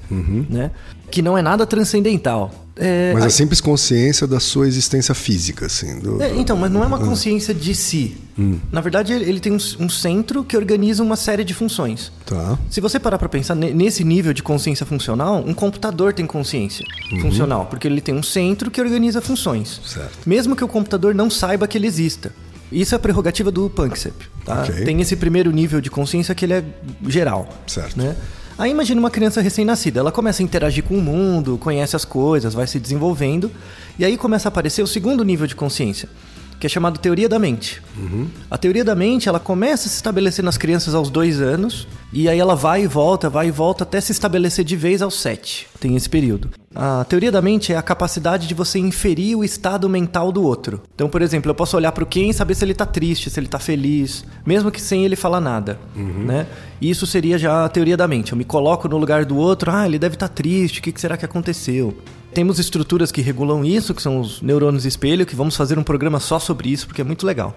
né? 0.48 0.70
que 1.10 1.20
não 1.20 1.36
é 1.36 1.42
nada 1.42 1.66
transcendental. 1.66 2.54
É, 2.76 3.10
Mas 3.12 3.24
a- 3.24 3.26
é 3.26 3.30
simples 3.30 3.60
consciência 3.60 4.28
da 4.28 4.38
sua 4.38 4.66
existência 4.68 5.12
física, 5.12 5.66
assim. 5.66 5.98
do- 5.98 6.22
é, 6.22 6.34
então, 6.36 6.56
mas 6.56 6.70
não 6.70 6.84
é 6.84 6.86
uma 6.86 7.00
consciência 7.00 7.52
de 7.52 7.74
si. 7.74 8.16
Na 8.72 8.80
verdade, 8.80 9.12
ele 9.12 9.38
tem 9.40 9.52
um, 9.52 9.58
um 9.80 9.88
centro 9.90 10.42
que 10.44 10.56
organiza 10.56 11.02
uma 11.02 11.16
série 11.16 11.44
de 11.44 11.52
funções. 11.52 12.10
Tá. 12.24 12.56
Se 12.70 12.80
você 12.80 12.98
parar 12.98 13.18
para 13.18 13.28
pensar 13.28 13.54
ne- 13.54 13.74
nesse 13.74 14.02
nível 14.02 14.32
de 14.32 14.42
consciência 14.42 14.86
funcional, 14.86 15.44
um 15.46 15.52
computador 15.52 16.14
tem 16.14 16.24
consciência 16.26 16.86
funcional, 17.20 17.66
porque 17.66 17.86
ele 17.88 18.00
tem 18.00 18.14
um 18.14 18.22
centro 18.22 18.70
que 18.70 18.80
organiza 18.80 19.20
funções. 19.20 19.78
Certo. 19.84 20.16
Mesmo 20.24 20.54
que 20.56 20.64
o 20.64 20.68
computador 20.68 21.12
não 21.14 21.28
saiba 21.28 21.66
que 21.66 21.76
ele 21.76 21.86
exista. 21.88 22.32
Isso 22.70 22.94
é 22.94 22.98
prerrogativa 22.98 23.50
do 23.50 23.68
Panksepp, 23.68 24.14
tá? 24.44 24.62
Ok. 24.62 24.84
Tem 24.84 25.00
esse 25.00 25.16
primeiro 25.16 25.50
nível 25.50 25.80
de 25.80 25.90
consciência 25.90 26.34
que 26.34 26.44
ele 26.44 26.54
é 26.54 26.64
geral. 27.08 27.48
Certo. 27.66 27.98
Né? 27.98 28.16
Aí 28.56 28.70
imagina 28.70 29.00
uma 29.00 29.10
criança 29.10 29.40
recém-nascida, 29.40 30.00
ela 30.00 30.12
começa 30.12 30.42
a 30.42 30.44
interagir 30.44 30.84
com 30.84 30.94
o 30.94 31.00
mundo, 31.00 31.56
conhece 31.58 31.96
as 31.96 32.04
coisas, 32.04 32.52
vai 32.52 32.66
se 32.66 32.78
desenvolvendo, 32.78 33.50
e 33.98 34.04
aí 34.04 34.18
começa 34.18 34.48
a 34.48 34.50
aparecer 34.50 34.82
o 34.82 34.86
segundo 34.86 35.24
nível 35.24 35.46
de 35.46 35.56
consciência, 35.56 36.08
que 36.60 36.66
é 36.66 36.70
chamado 36.70 36.98
teoria 37.00 37.26
da 37.26 37.38
mente. 37.38 37.82
A 38.50 38.58
teoria 38.58 38.84
da 38.84 38.94
mente, 38.94 39.28
ela 39.28 39.40
começa 39.40 39.88
a 39.88 39.90
se 39.90 39.96
estabelecer 39.96 40.44
nas 40.44 40.58
crianças 40.58 40.94
aos 40.94 41.08
dois 41.08 41.40
anos, 41.40 41.88
e 42.12 42.28
aí 42.28 42.38
ela 42.38 42.54
vai 42.54 42.84
e 42.84 42.86
volta, 42.86 43.30
vai 43.30 43.48
e 43.48 43.50
volta 43.50 43.82
até 43.82 43.98
se 43.98 44.12
estabelecer 44.12 44.62
de 44.62 44.76
vez 44.76 45.00
aos 45.00 45.14
sete. 45.14 45.66
Tem 45.80 45.96
esse 45.96 46.08
período. 46.08 46.50
A 46.74 47.02
teoria 47.04 47.32
da 47.32 47.40
mente 47.40 47.72
é 47.72 47.76
a 47.76 47.82
capacidade 47.82 48.46
de 48.46 48.54
você 48.54 48.78
inferir 48.78 49.36
o 49.36 49.42
estado 49.42 49.88
mental 49.88 50.30
do 50.30 50.42
outro. 50.42 50.82
Então, 50.94 51.08
por 51.08 51.22
exemplo, 51.22 51.50
eu 51.50 51.54
posso 51.54 51.76
olhar 51.76 51.92
para 51.92 52.04
o 52.04 52.06
Ken 52.06 52.28
e 52.28 52.34
saber 52.34 52.54
se 52.54 52.64
ele 52.64 52.74
tá 52.74 52.86
triste, 52.86 53.30
se 53.30 53.40
ele 53.40 53.48
tá 53.48 53.58
feliz, 53.58 54.24
mesmo 54.44 54.70
que 54.70 54.80
sem 54.80 55.04
ele 55.04 55.16
falar 55.16 55.40
nada, 55.40 55.80
né? 55.96 56.46
Isso 56.80 57.06
seria 57.06 57.38
já 57.38 57.64
a 57.64 57.68
teoria 57.68 57.96
da 57.96 58.06
mente. 58.06 58.32
Eu 58.32 58.38
me 58.38 58.44
coloco 58.44 58.86
no 58.86 58.98
lugar 58.98 59.24
do 59.24 59.36
outro, 59.36 59.70
ah, 59.70 59.86
ele 59.86 59.98
deve 59.98 60.14
estar 60.14 60.28
triste, 60.28 60.80
o 60.80 60.82
que 60.82 61.00
será 61.00 61.16
que 61.16 61.24
aconteceu? 61.24 61.96
Temos 62.34 62.58
estruturas 62.58 63.10
que 63.10 63.20
regulam 63.20 63.64
isso, 63.64 63.92
que 63.94 64.00
são 64.02 64.20
os 64.20 64.40
neurônios 64.40 64.84
espelho, 64.84 65.26
que 65.26 65.34
vamos 65.34 65.56
fazer 65.56 65.78
um 65.78 65.82
programa 65.82 66.20
só 66.20 66.38
sobre 66.38 66.68
isso, 66.70 66.86
porque 66.86 67.00
é 67.00 67.04
muito 67.04 67.26
legal. 67.26 67.56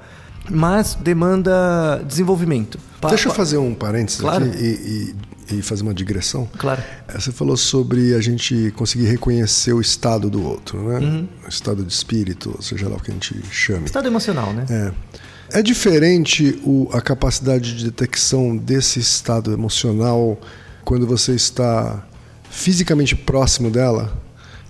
Mas 0.50 0.96
demanda 0.96 2.04
desenvolvimento. 2.08 2.78
Deixa 3.08 3.30
eu 3.30 3.34
fazer 3.34 3.58
um 3.58 3.74
parênteses 3.74 4.20
Claro. 4.20 4.46
aqui 4.46 4.58
e, 4.58 5.16
e- 5.52 5.56
e 5.58 5.62
fazer 5.62 5.84
uma 5.84 5.94
digressão. 5.94 6.50
Claro. 6.58 6.82
Eh, 7.08 7.20
Você 7.20 7.32
falou 7.32 7.56
sobre 7.56 8.14
a 8.16 8.20
gente 8.22 8.72
conseguir 8.76 9.06
reconhecer 9.06 9.74
o 9.74 9.80
estado 9.82 10.30
do 10.30 10.44
outro, 10.44 10.82
né? 10.90 11.00
Uhum. 11.00 11.28
O 11.46 11.50
estado 11.50 11.84
de 11.84 11.94
espírito, 11.94 12.58
seja 12.62 12.90
lá 12.90 12.96
o 12.96 13.00
que 13.00 13.12
a 13.12 13.14
gente 13.14 13.36
chame. 13.52 13.86
Estado 13.86 14.08
emocional, 14.08 14.52
né? 14.54 14.66
É. 14.70 15.60
É 15.60 15.62
diferente 15.62 16.60
o- 16.64 16.90
a 16.92 17.00
capacidade 17.02 17.78
de 17.78 17.86
detecção 17.86 18.58
desse 18.58 19.00
estado 19.00 19.54
emocional 19.54 20.40
quando 20.84 21.06
você 21.06 21.34
está 21.36 22.04
fisicamente 22.50 23.16
próximo 23.16 23.70
dela 23.70 24.14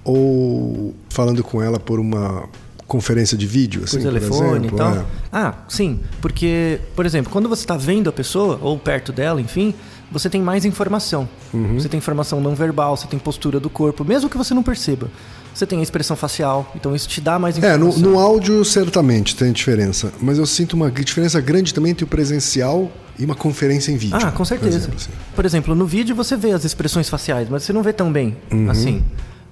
ou 0.03 0.93
falando 1.09 1.43
com 1.43 1.61
ela 1.61 1.79
por 1.79 1.99
uma 1.99 2.47
conferência 2.87 3.37
de 3.37 3.47
vídeo, 3.47 3.83
assim, 3.85 3.97
por 3.97 4.03
telefone 4.03 4.67
exemplo, 4.67 4.75
e 4.75 4.77
tal. 4.77 4.93
é. 4.95 5.05
Ah, 5.31 5.53
sim, 5.67 5.99
porque, 6.21 6.79
por 6.95 7.05
exemplo, 7.05 7.31
quando 7.31 7.49
você 7.49 7.63
está 7.63 7.75
vendo 7.75 8.09
a 8.09 8.13
pessoa 8.13 8.59
ou 8.61 8.77
perto 8.77 9.11
dela, 9.11 9.41
enfim, 9.41 9.73
você 10.11 10.29
tem 10.29 10.41
mais 10.41 10.63
informação. 10.63 11.27
Uhum. 11.51 11.79
Você 11.79 11.89
tem 11.89 11.97
informação 11.97 12.39
não 12.39 12.53
verbal, 12.53 12.95
você 12.95 13.07
tem 13.07 13.17
postura 13.17 13.59
do 13.59 13.69
corpo, 13.69 14.05
mesmo 14.05 14.29
que 14.29 14.37
você 14.37 14.53
não 14.53 14.61
perceba. 14.61 15.09
Você 15.55 15.65
tem 15.65 15.79
a 15.79 15.83
expressão 15.83 16.15
facial, 16.15 16.71
então 16.75 16.95
isso 16.95 17.07
te 17.07 17.19
dá 17.21 17.39
mais 17.39 17.55
É, 17.55 17.59
informação. 17.75 18.01
no, 18.01 18.09
no 18.11 18.19
áudio 18.19 18.63
certamente 18.65 19.35
tem 19.35 19.51
diferença, 19.51 20.11
mas 20.21 20.37
eu 20.37 20.45
sinto 20.45 20.73
uma 20.73 20.91
diferença 20.91 21.39
grande 21.41 21.73
também 21.73 21.91
entre 21.91 22.03
o 22.03 22.07
presencial 22.07 22.91
e 23.17 23.25
uma 23.25 23.35
conferência 23.35 23.91
em 23.91 23.97
vídeo. 23.97 24.17
Ah, 24.21 24.31
com 24.31 24.37
por 24.39 24.45
certeza. 24.45 24.77
exemplo, 24.77 24.95
assim. 24.97 25.11
Por 25.35 25.45
exemplo, 25.45 25.73
no 25.75 25.85
vídeo 25.87 26.15
você 26.15 26.35
vê 26.35 26.51
as 26.51 26.63
expressões 26.63 27.07
faciais, 27.09 27.47
mas 27.49 27.63
você 27.63 27.73
não 27.73 27.81
vê 27.81 27.93
tão 27.93 28.11
bem 28.11 28.35
Uhum. 28.51 28.69
assim. 28.69 29.03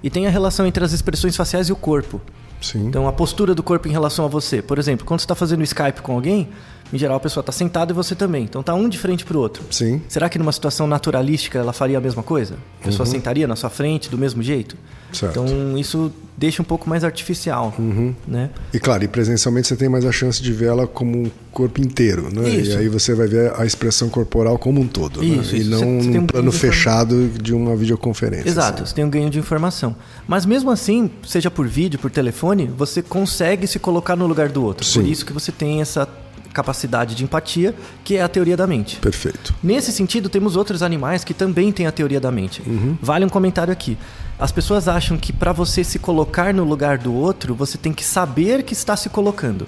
E 0.04 0.10
tem 0.10 0.28
a 0.28 0.30
relação 0.30 0.66
entre 0.66 0.84
as 0.84 0.92
expressões 0.92 1.36
faciais 1.36 1.70
e 1.70 1.72
o 1.72 1.76
corpo. 1.76 2.22
Sim. 2.62 2.88
Então, 2.88 3.08
a 3.08 3.12
postura 3.12 3.56
do 3.56 3.64
corpo 3.64 3.88
em 3.88 3.92
relação 3.92 4.26
a 4.26 4.28
você. 4.28 4.62
Por 4.62 4.78
exemplo, 4.78 5.06
quando 5.06 5.20
você 5.20 5.26
está 5.26 5.36
fazendo 5.36 5.64
Skype 5.64 6.02
com 6.02 6.14
alguém, 6.14 6.50
em 6.94 6.98
geral 6.98 7.18
a 7.18 7.20
pessoa 7.20 7.42
está 7.42 7.52
sentada 7.52 7.92
e 7.92 7.96
você 7.96 8.16
também. 8.16 8.44
Então, 8.44 8.62
tá 8.64 8.74
um 8.74 8.88
de 8.90 8.98
frente 8.98 9.24
para 9.26 9.38
o 9.38 9.40
outro. 9.40 9.64
Sim. 9.72 10.02
Será 10.08 10.30
que 10.30 10.38
numa 10.38 10.52
situação 10.52 10.88
naturalística 10.88 11.58
ela 11.60 11.74
faria 11.74 11.98
a 11.98 12.02
mesma 12.02 12.24
coisa? 12.24 12.56
A 12.82 12.86
pessoa 12.86 13.06
sentaria 13.06 13.48
na 13.48 13.56
sua 13.56 13.70
frente 13.70 14.10
do 14.10 14.18
mesmo 14.18 14.42
jeito? 14.44 14.74
Uhum. 14.74 15.14
Certo. 15.14 15.40
Uhum. 15.42 15.46
Então, 15.46 15.78
isso 15.78 16.12
deixa 16.38 16.62
um 16.62 16.66
pouco 16.66 16.90
mais 16.90 17.04
artificial, 17.04 17.74
né? 18.28 18.50
E 18.74 18.80
claro, 18.80 19.04
e 19.04 19.08
presencialmente 19.08 19.68
você 19.68 19.76
tem 19.76 19.88
mais 19.90 20.06
a 20.06 20.12
chance 20.12 20.42
de 20.42 20.52
ver 20.54 20.68
ela 20.70 20.88
como 20.88 21.18
um 21.26 21.32
corpo 21.52 21.80
inteiro, 21.82 22.30
né? 22.34 22.50
Isso. 22.50 22.72
E 22.72 22.78
aí 22.78 22.88
você 22.90 23.14
vai 23.14 23.28
ver 23.28 23.54
a 23.60 23.66
expressão 23.66 24.10
corporal 24.10 24.58
como 24.58 24.80
um 24.82 24.88
todo, 24.88 25.24
Isso, 25.24 25.52
né? 25.52 25.58
E 25.60 25.62
isso. 25.62 25.70
não 25.70 25.80
Você- 26.02 26.10
num 26.10 26.20
um 26.22 26.26
plano 26.26 26.52
fechado 26.52 27.28
de 27.30 27.54
uma 27.54 27.76
videoconferência. 27.76 28.48
Exato, 28.50 28.82
assim. 28.84 28.90
você 28.90 28.96
tem 28.96 29.04
um 29.06 29.10
ganho 29.10 29.30
de 29.30 29.38
informação. 29.38 29.96
Mas 30.28 30.46
mesmo 30.46 30.72
assim, 30.72 31.12
seja 31.28 31.52
por 31.52 31.68
vídeo, 31.68 32.00
por 32.00 32.10
telefone, 32.10 32.72
você 32.76 33.02
consegue 33.04 33.68
se 33.68 33.78
colocar 33.78 34.16
no 34.16 34.26
lugar 34.26 34.50
do 34.50 34.64
outro. 34.64 34.86
Por 34.86 35.04
Sim. 35.04 35.12
isso 35.12 35.26
que 35.26 35.34
você 35.34 35.52
tem 35.52 35.82
essa 35.82 36.08
capacidade 36.54 37.16
de 37.16 37.24
empatia, 37.24 37.74
que 38.04 38.18
é 38.18 38.22
a 38.22 38.28
teoria 38.28 38.56
da 38.58 38.68
mente. 38.68 38.98
Perfeito. 38.98 39.54
Nesse 39.64 39.92
sentido, 39.92 40.30
temos 40.30 40.56
outros 40.56 40.84
animais 40.84 41.24
que 41.24 41.34
também 41.34 41.72
têm 41.72 41.88
a 41.88 41.92
teoria 41.92 42.20
da 42.20 42.32
mente. 42.32 42.62
Vale 43.02 43.26
um 43.26 43.30
comentário 43.30 43.72
aqui. 43.72 43.98
As 44.40 44.52
pessoas 44.52 44.88
acham 44.88 45.18
que 45.18 45.32
para 45.32 45.52
você 45.52 45.84
se 45.84 46.00
colocar 46.00 46.54
no 46.54 46.64
lugar 46.64 46.98
do 46.98 47.14
outro, 47.14 47.54
você 47.54 47.78
tem 47.78 47.94
que 47.94 48.04
saber 48.04 48.64
que 48.64 48.74
está 48.74 48.96
se 48.96 49.10
colocando. 49.10 49.68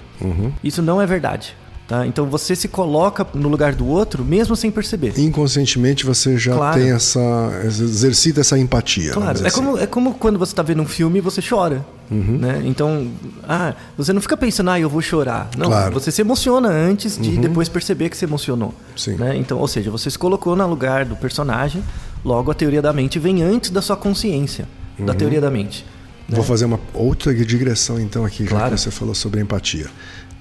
Isso 0.62 0.82
não 0.82 1.00
é 1.00 1.06
verdade. 1.06 1.56
Tá? 1.86 2.06
Então 2.06 2.24
você 2.24 2.56
se 2.56 2.66
coloca 2.66 3.26
no 3.34 3.46
lugar 3.46 3.74
do 3.74 3.86
outro 3.86 4.24
mesmo 4.24 4.56
sem 4.56 4.70
perceber. 4.70 5.12
Inconscientemente 5.20 6.06
você 6.06 6.38
já 6.38 6.54
Claro. 6.54 6.80
tem 6.80 6.90
essa. 6.90 7.20
exercita 7.62 8.40
essa 8.40 8.58
empatia. 8.58 9.12
Claro, 9.12 9.38
é 9.44 9.48
assim. 9.48 9.54
como, 9.56 9.78
é 9.78 9.86
como 9.86 10.14
quando 10.14 10.38
você 10.38 10.52
está 10.52 10.62
vendo 10.62 10.80
um 10.80 10.86
filme 10.86 11.18
e 11.18 11.20
você 11.20 11.42
chora. 11.46 11.84
Né? 12.14 12.62
Então, 12.64 13.10
ah, 13.48 13.74
você 13.96 14.12
não 14.12 14.20
fica 14.20 14.36
pensando, 14.36 14.70
ah, 14.70 14.78
eu 14.80 14.88
vou 14.88 15.02
chorar. 15.02 15.48
Não, 15.56 15.66
Claro. 15.66 15.94
você 15.94 16.10
se 16.10 16.20
emociona 16.20 16.68
antes 16.68 17.18
de 17.18 17.36
depois 17.38 17.68
perceber 17.68 18.08
que 18.08 18.16
se 18.16 18.24
emocionou. 18.24 18.74
Sim. 18.96 19.16
Né? 19.16 19.36
Então, 19.36 19.58
ou 19.58 19.66
seja, 19.68 19.90
você 19.90 20.10
se 20.10 20.18
colocou 20.18 20.54
no 20.56 20.66
lugar 20.66 21.04
do 21.04 21.16
personagem, 21.16 21.82
logo 22.24 22.50
a 22.50 22.54
teoria 22.54 22.80
da 22.82 22.92
mente 22.92 23.18
vem 23.18 23.42
antes 23.42 23.70
da 23.70 23.82
sua 23.82 23.96
consciência, 23.96 24.66
da 24.98 25.12
teoria 25.14 25.40
da 25.40 25.50
mente. 25.50 25.84
né? 26.28 26.36
Vou 26.36 26.44
fazer 26.44 26.64
uma 26.64 26.80
outra 26.94 27.34
digressão 27.34 28.00
então 28.00 28.24
aqui, 28.24 28.44
já 28.44 28.50
Claro. 28.50 28.74
que 28.74 28.80
você 28.80 28.90
falou 28.90 29.14
sobre 29.14 29.40
empatia. 29.40 29.86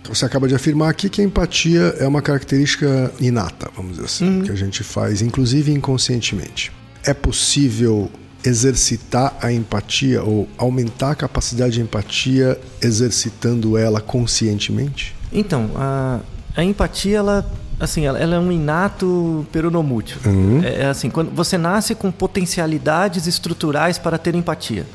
Você 0.09 0.25
acaba 0.25 0.47
de 0.47 0.53
afirmar 0.55 0.89
aqui 0.89 1.09
que 1.09 1.21
a 1.21 1.23
empatia 1.23 1.95
é 1.99 2.05
uma 2.07 2.21
característica 2.21 3.11
inata, 3.19 3.69
vamos 3.75 3.93
dizer 3.93 4.05
assim, 4.05 4.41
que 4.41 4.51
a 4.51 4.55
gente 4.55 4.83
faz, 4.83 5.21
inclusive 5.21 5.71
inconscientemente. 5.71 6.71
É 7.05 7.13
possível 7.13 8.09
exercitar 8.43 9.35
a 9.41 9.51
empatia 9.51 10.21
ou 10.23 10.47
aumentar 10.57 11.11
a 11.11 11.15
capacidade 11.15 11.73
de 11.73 11.81
empatia 11.81 12.59
exercitando 12.81 13.77
ela 13.77 14.01
conscientemente? 14.01 15.15
Então, 15.31 15.71
a, 15.75 16.19
a 16.55 16.63
empatia, 16.63 17.17
ela 17.17 17.51
assim, 17.79 18.05
ela, 18.05 18.17
ela 18.17 18.35
é 18.35 18.39
um 18.39 18.51
inato 18.51 19.45
peronomútil. 19.51 20.17
É, 20.63 20.83
é 20.83 20.85
assim, 20.87 21.09
quando 21.09 21.31
você 21.31 21.57
nasce 21.57 21.95
com 21.95 22.11
potencialidades 22.11 23.27
estruturais 23.27 23.97
para 23.97 24.17
ter 24.17 24.35
empatia. 24.35 24.85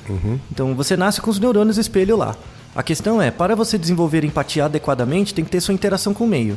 Então, 0.51 0.75
você 0.75 0.97
nasce 0.97 1.21
com 1.21 1.31
os 1.31 1.39
neurônios 1.39 1.79
espelho 1.79 2.17
lá. 2.17 2.37
A 2.75 2.83
questão 2.83 3.21
é, 3.21 3.31
para 3.31 3.57
você 3.57 3.77
desenvolver 3.77 4.25
empatia 4.25 4.67
adequadamente, 4.67 5.35
tem 5.35 5.45
que 5.45 5.51
ter 5.51 5.61
sua 5.61 5.75
interação 5.75 6.15
com 6.15 6.25
o 6.25 6.29
meio. 6.29 6.57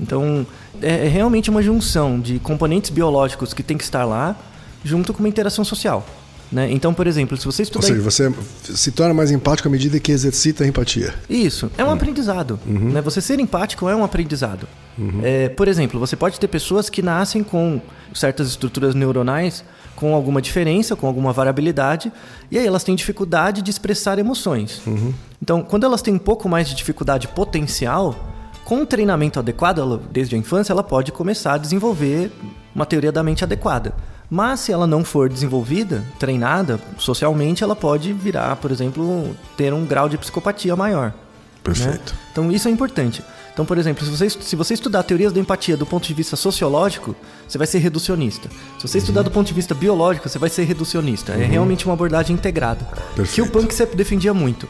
Então, 0.00 0.46
é, 0.80 1.06
é 1.06 1.08
realmente 1.08 1.50
uma 1.50 1.62
junção 1.62 2.20
de 2.20 2.38
componentes 2.38 2.90
biológicos 2.90 3.52
que 3.52 3.62
tem 3.62 3.76
que 3.76 3.84
estar 3.84 4.04
lá, 4.04 4.36
junto 4.84 5.12
com 5.12 5.20
uma 5.20 5.28
interação 5.28 5.64
social. 5.64 6.06
Né? 6.50 6.70
Então, 6.72 6.92
por 6.92 7.06
exemplo, 7.06 7.36
se 7.36 7.44
você 7.44 7.62
Ou 7.62 7.64
estudar... 7.64 7.86
seja, 7.86 8.00
você 8.00 8.32
se 8.74 8.90
torna 8.90 9.14
mais 9.14 9.30
empático 9.30 9.68
à 9.68 9.70
medida 9.70 10.00
que 10.00 10.10
exercita 10.10 10.64
a 10.64 10.66
empatia. 10.66 11.14
Isso, 11.28 11.70
é 11.78 11.84
um 11.84 11.90
aprendizado. 11.90 12.58
Né? 12.66 13.00
Você 13.02 13.20
ser 13.20 13.38
empático 13.38 13.88
é 13.88 13.94
um 13.94 14.02
aprendizado. 14.02 14.66
É, 15.22 15.48
por 15.48 15.66
exemplo, 15.66 15.98
você 15.98 16.14
pode 16.14 16.38
ter 16.38 16.48
pessoas 16.48 16.90
que 16.90 17.00
nascem 17.00 17.42
com 17.42 17.80
certas 18.12 18.48
estruturas 18.48 18.94
neuronais 18.94 19.64
com 19.96 20.14
alguma 20.14 20.42
diferença, 20.42 20.96
com 20.96 21.06
alguma 21.06 21.32
variabilidade, 21.32 22.10
e 22.50 22.58
aí 22.58 22.66
elas 22.66 22.82
têm 22.82 22.94
dificuldade 22.94 23.60
de 23.62 23.70
expressar 23.70 24.18
emoções. 24.18 24.82
Então, 25.42 25.62
quando 25.62 25.84
elas 25.84 26.00
têm 26.00 26.14
um 26.14 26.18
pouco 26.18 26.48
mais 26.48 26.68
de 26.68 26.74
dificuldade 26.74 27.28
potencial, 27.28 28.14
com 28.64 28.76
um 28.76 28.86
treinamento 28.86 29.38
adequado, 29.38 29.78
ela, 29.78 30.00
desde 30.10 30.34
a 30.34 30.38
infância, 30.38 30.72
ela 30.72 30.82
pode 30.82 31.12
começar 31.12 31.54
a 31.54 31.58
desenvolver 31.58 32.30
uma 32.74 32.86
teoria 32.86 33.12
da 33.12 33.22
mente 33.22 33.44
adequada. 33.44 33.94
Mas 34.30 34.60
se 34.60 34.72
ela 34.72 34.86
não 34.86 35.04
for 35.04 35.28
desenvolvida, 35.28 36.04
treinada 36.18 36.80
socialmente, 36.96 37.64
ela 37.64 37.74
pode 37.74 38.12
virar, 38.12 38.56
por 38.56 38.70
exemplo, 38.70 39.34
ter 39.56 39.74
um 39.74 39.84
grau 39.84 40.08
de 40.08 40.16
psicopatia 40.16 40.76
maior. 40.76 41.12
Perfeito. 41.64 42.12
né? 42.12 42.18
Então 42.32 42.52
isso 42.52 42.68
é 42.68 42.70
importante. 42.70 43.22
Então, 43.52 43.66
por 43.66 43.76
exemplo, 43.76 44.04
se 44.04 44.10
você, 44.10 44.30
se 44.30 44.56
você 44.56 44.74
estudar 44.74 45.02
teorias 45.02 45.32
da 45.32 45.40
empatia 45.40 45.76
do 45.76 45.84
ponto 45.84 46.06
de 46.06 46.14
vista 46.14 46.36
sociológico, 46.36 47.14
você 47.46 47.58
vai 47.58 47.66
ser 47.66 47.78
reducionista. 47.78 48.48
Se 48.78 48.88
você 48.88 48.98
estudar 48.98 49.22
do 49.22 49.30
ponto 49.30 49.48
de 49.48 49.52
vista 49.52 49.74
biológico, 49.74 50.28
você 50.28 50.38
vai 50.38 50.48
ser 50.48 50.64
reducionista. 50.64 51.32
É 51.32 51.44
realmente 51.44 51.84
uma 51.84 51.92
abordagem 51.92 52.34
integrada. 52.34 52.84
Que 52.84 53.12
o 53.12 53.16
Perfeito. 53.16 53.50
punk 53.50 53.74
sempre 53.74 53.96
defendia 53.96 54.32
muito, 54.32 54.68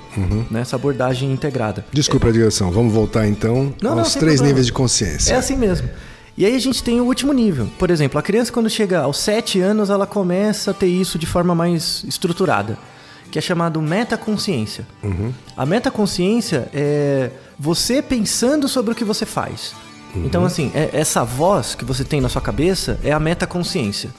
né? 0.51 0.63
essa 0.63 0.77
abordagem 0.77 1.31
integrada. 1.31 1.85
Desculpa 1.93 2.29
a 2.29 2.33
direção. 2.33 2.73
Vamos 2.73 2.93
voltar 2.93 3.29
então 3.29 3.73
Não, 3.81 3.93
não, 3.93 3.99
aos 4.01 4.13
sem 4.13 4.21
três 4.21 4.41
níveis 4.41 4.67
de 4.67 4.73
consciência. 4.73 5.35
É 5.35 5.37
assim 5.37 5.57
mesmo. 5.57 5.89
E 6.41 6.47
aí 6.47 6.57
a 6.57 6.59
gente 6.59 6.83
tem 6.83 7.01
o 7.01 7.05
último 7.05 7.33
nível. 7.35 7.69
Por 7.79 7.91
exemplo, 7.91 8.19
a 8.19 8.23
criança 8.23 8.51
quando 8.51 8.71
chega 8.71 9.01
aos 9.03 9.19
7 9.19 9.61
anos, 9.61 9.91
ela 9.91 10.07
começa 10.07 10.71
a 10.71 10.75
ter 10.75 10.87
isso 10.87 11.19
de 11.19 11.27
forma 11.27 11.55
mais 11.55 12.03
estruturada, 12.09 12.79
que 13.31 13.39
é 13.39 13.43
chamado 13.43 13.81
metaconsciência. 13.83 14.87
A 15.55 15.67
metaconsciência 15.67 16.69
é 16.73 17.31
você 17.59 18.01
pensando 18.01 18.69
sobre 18.69 18.93
o 18.93 18.95
que 18.97 19.05
você 19.05 19.27
faz. 19.27 19.75
Então, 20.17 20.43
assim, 20.45 20.73
é- 20.75 20.89
essa 20.95 21.23
voz 21.23 21.75
que 21.75 21.85
você 21.85 22.05
tem 22.05 22.21
na 22.23 22.29
sua 22.31 22.41
cabeça 22.41 22.99
é 23.05 23.13
a 23.13 23.21
metaconsciência. 23.21 24.11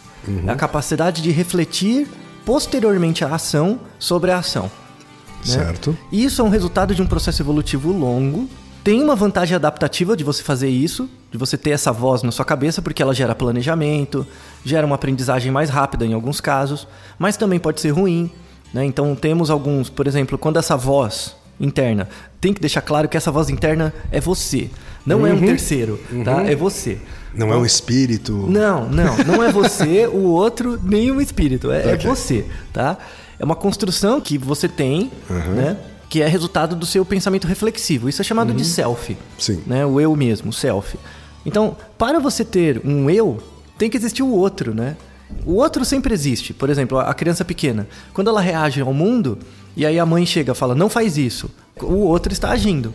É 0.46 0.52
a 0.52 0.56
capacidade 0.56 1.24
de 1.24 1.32
refletir 1.32 2.08
posteriormente 2.46 3.26
à 3.26 3.34
ação 3.34 3.80
sobre 3.98 4.30
a 4.32 4.38
ação. 4.38 4.66
né? 4.66 5.54
Certo. 5.54 5.98
E 6.12 6.24
Isso 6.24 6.40
é 6.40 6.46
um 6.46 6.50
resultado 6.50 6.94
de 6.94 7.02
um 7.02 7.08
processo 7.08 7.42
evolutivo 7.42 7.92
longo. 7.92 8.48
Tem 8.84 9.02
uma 9.02 9.16
vantagem 9.16 9.56
adaptativa 9.56 10.18
de 10.18 10.24
você 10.24 10.42
fazer 10.42 10.70
isso, 10.70 11.08
de 11.32 11.38
você 11.38 11.56
ter 11.56 11.70
essa 11.70 11.92
voz 11.92 12.24
na 12.24 12.32
sua 12.32 12.44
cabeça, 12.44 12.82
porque 12.82 13.02
ela 13.02 13.14
gera 13.14 13.36
planejamento, 13.36 14.26
gera 14.66 14.86
uma 14.86 14.96
aprendizagem 14.96 15.52
mais 15.52 15.70
rápida 15.70 16.04
em 16.06 16.14
alguns 16.14 16.42
casos, 16.42 16.88
mas 17.20 17.38
também 17.38 17.60
pode 17.60 17.80
ser 17.80 17.92
ruim. 17.92 18.32
Né? 18.74 18.84
Então 18.86 19.14
temos 19.16 19.52
alguns, 19.52 19.90
por 19.90 20.08
exemplo, 20.08 20.36
quando 20.38 20.58
essa 20.58 20.76
voz 20.76 21.36
interna, 21.60 22.10
tem 22.40 22.54
que 22.54 22.60
deixar 22.60 22.82
claro 22.82 23.08
que 23.08 23.16
essa 23.16 23.32
voz 23.32 23.50
interna 23.50 23.94
é 24.12 24.20
você, 24.20 24.70
não 25.06 25.28
é 25.28 25.34
um 25.34 25.40
terceiro, 25.40 26.00
tá? 26.26 26.44
É 26.44 26.56
você. 26.56 26.98
Não 27.36 27.54
é 27.54 27.58
um 27.58 27.66
espírito. 27.66 28.34
Não, 28.50 28.90
não, 28.90 29.18
não 29.18 29.44
é 29.44 29.52
você, 29.52 30.08
o 30.12 30.24
outro, 30.24 30.80
nem 30.84 31.12
o 31.12 31.22
espírito. 31.22 31.72
É, 31.72 31.92
é 31.92 31.94
Ok. 31.94 32.10
você, 32.10 32.46
tá? 32.74 32.98
É 33.38 33.46
uma 33.46 33.56
construção 33.56 34.20
que 34.20 34.38
você 34.40 34.68
tem, 34.68 35.12
né? 35.56 35.78
Que 36.12 36.22
é 36.22 36.28
resultado 36.28 36.76
do 36.76 36.86
seu 36.86 37.06
pensamento 37.06 37.48
reflexivo. 37.48 38.10
Isso 38.10 38.22
é 38.22 38.26
chamado 38.26 38.54
de 38.54 38.66
self. 38.66 39.18
Sim. 39.40 39.64
Né? 39.66 39.86
O 39.86 39.98
eu 39.98 40.14
mesmo, 40.14 40.50
o 40.50 40.54
self. 40.54 41.00
Então, 41.46 41.78
para 41.98 42.20
você 42.20 42.44
ter 42.44 42.82
um 42.84 43.10
eu, 43.10 43.42
tem 43.78 43.90
que 43.90 43.96
existir 43.96 44.22
o 44.22 44.30
outro, 44.30 44.76
né? 44.76 44.98
O 45.46 45.56
outro 45.56 45.86
sempre 45.86 46.14
existe. 46.14 46.54
Por 46.54 46.70
exemplo, 46.70 47.00
a 47.00 47.14
criança 47.14 47.46
pequena, 47.46 47.88
quando 48.14 48.28
ela 48.28 48.42
reage 48.42 48.82
ao 48.82 48.94
mundo, 48.94 49.38
e 49.74 49.86
aí 49.86 49.98
a 49.98 50.06
mãe 50.06 50.26
chega 50.26 50.52
e 50.52 50.56
fala, 50.56 50.76
não 50.76 50.90
faz 50.90 51.18
isso, 51.18 51.50
o 51.82 52.00
outro 52.00 52.34
está 52.34 52.52
agindo. 52.52 52.94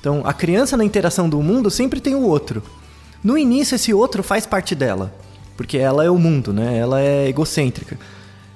Então, 0.00 0.22
a 0.24 0.32
criança 0.32 0.78
na 0.78 0.84
interação 0.84 1.28
do 1.28 1.42
mundo 1.42 1.70
sempre 1.70 2.00
tem 2.00 2.14
o 2.14 2.22
outro. 2.22 2.62
No 3.22 3.36
início, 3.36 3.74
esse 3.74 3.92
outro 3.92 4.22
faz 4.22 4.46
parte 4.46 4.74
dela, 4.74 5.14
porque 5.58 5.76
ela 5.76 6.02
é 6.02 6.10
o 6.10 6.18
mundo, 6.18 6.54
né? 6.54 6.78
Ela 6.78 7.02
é 7.02 7.28
egocêntrica. 7.28 7.98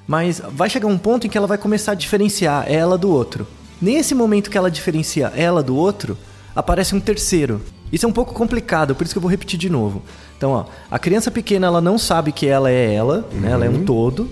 Mas 0.07 0.41
vai 0.49 0.69
chegar 0.69 0.87
um 0.87 0.97
ponto 0.97 1.27
em 1.27 1.29
que 1.29 1.37
ela 1.37 1.45
vai 1.45 1.59
começar 1.59 1.91
a 1.91 1.95
diferenciar 1.95 2.65
ela 2.67 2.97
do 2.97 3.11
outro. 3.11 3.47
Nesse 3.81 4.13
momento 4.13 4.49
que 4.49 4.57
ela 4.57 4.69
diferencia 4.69 5.31
ela 5.35 5.63
do 5.63 5.75
outro, 5.75 6.17
aparece 6.55 6.93
um 6.93 6.99
terceiro. 6.99 7.61
Isso 7.91 8.05
é 8.05 8.09
um 8.09 8.13
pouco 8.13 8.33
complicado, 8.33 8.95
por 8.95 9.03
isso 9.03 9.13
que 9.13 9.17
eu 9.17 9.21
vou 9.21 9.31
repetir 9.31 9.59
de 9.59 9.69
novo. 9.69 10.01
Então, 10.37 10.51
ó, 10.51 10.65
a 10.89 10.97
criança 10.97 11.29
pequena 11.29 11.67
ela 11.67 11.81
não 11.81 11.97
sabe 11.97 12.31
que 12.31 12.47
ela 12.47 12.71
é 12.71 12.93
ela, 12.93 13.27
né? 13.33 13.51
ela 13.51 13.65
é 13.65 13.69
um 13.69 13.83
todo. 13.83 14.29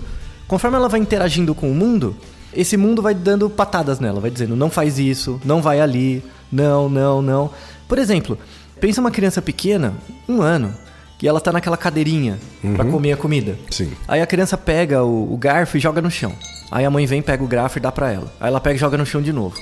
Conforme 0.48 0.76
ela 0.76 0.88
vai 0.88 1.00
interagindo 1.00 1.54
com 1.54 1.70
o 1.70 1.74
mundo, 1.74 2.16
esse 2.54 2.76
mundo 2.76 3.02
vai 3.02 3.14
dando 3.14 3.50
patadas 3.50 4.00
nela, 4.00 4.20
vai 4.20 4.30
dizendo 4.30 4.56
não 4.56 4.70
faz 4.70 4.98
isso, 4.98 5.40
não 5.44 5.60
vai 5.60 5.80
ali, 5.80 6.24
não, 6.50 6.88
não, 6.88 7.20
não. 7.20 7.50
Por 7.86 7.98
exemplo, 7.98 8.38
pensa 8.80 9.00
uma 9.00 9.10
criança 9.10 9.42
pequena, 9.42 9.94
um 10.28 10.40
ano, 10.40 10.74
que 11.18 11.28
ela 11.28 11.40
tá 11.40 11.52
naquela 11.52 11.76
cadeirinha 11.76 12.38
pra 12.74 12.84
comer 12.84 13.12
a 13.12 13.16
comida. 13.16 13.58
Sim. 13.70 13.92
Aí 14.08 14.22
a 14.22 14.26
criança 14.26 14.56
pega 14.56 15.04
o, 15.04 15.32
o 15.32 15.36
garfo 15.36 15.76
e 15.76 15.80
joga 15.80 16.00
no 16.00 16.10
chão. 16.10 16.32
Aí 16.70 16.84
a 16.84 16.90
mãe 16.90 17.04
vem, 17.06 17.20
pega 17.20 17.42
o 17.42 17.46
garfo 17.48 17.78
e 17.78 17.80
dá 17.80 17.90
pra 17.90 18.12
ela. 18.12 18.32
Aí 18.40 18.48
ela 18.48 18.60
pega 18.60 18.76
e 18.76 18.78
joga 18.78 18.96
no 18.96 19.04
chão 19.04 19.20
de 19.20 19.32
novo. 19.32 19.58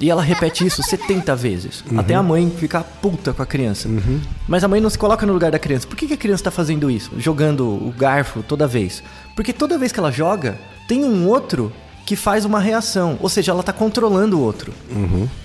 E 0.00 0.10
ela 0.10 0.22
repete 0.22 0.64
isso 0.64 0.82
70 0.82 1.34
vezes. 1.34 1.82
Até 1.96 2.14
a 2.14 2.22
mãe 2.22 2.48
ficar 2.50 2.84
puta 2.84 3.32
com 3.32 3.42
a 3.42 3.46
criança. 3.46 3.88
Mas 4.46 4.62
a 4.62 4.68
mãe 4.68 4.80
não 4.80 4.88
se 4.90 4.98
coloca 4.98 5.26
no 5.26 5.32
lugar 5.32 5.50
da 5.50 5.58
criança. 5.58 5.86
Por 5.86 5.96
que, 5.96 6.06
que 6.06 6.14
a 6.14 6.16
criança 6.16 6.44
tá 6.44 6.50
fazendo 6.50 6.88
isso? 6.90 7.10
Jogando 7.18 7.64
o 7.66 7.92
garfo 7.96 8.42
toda 8.42 8.66
vez. 8.66 9.02
Porque 9.34 9.52
toda 9.52 9.76
vez 9.78 9.90
que 9.90 9.98
ela 9.98 10.12
joga, 10.12 10.58
tem 10.86 11.04
um 11.04 11.26
outro 11.26 11.72
que 12.06 12.14
faz 12.14 12.44
uma 12.44 12.60
reação. 12.60 13.18
Ou 13.20 13.28
seja, 13.28 13.50
ela 13.50 13.62
tá 13.62 13.72
controlando 13.72 14.38
o 14.38 14.40
outro. 14.40 14.72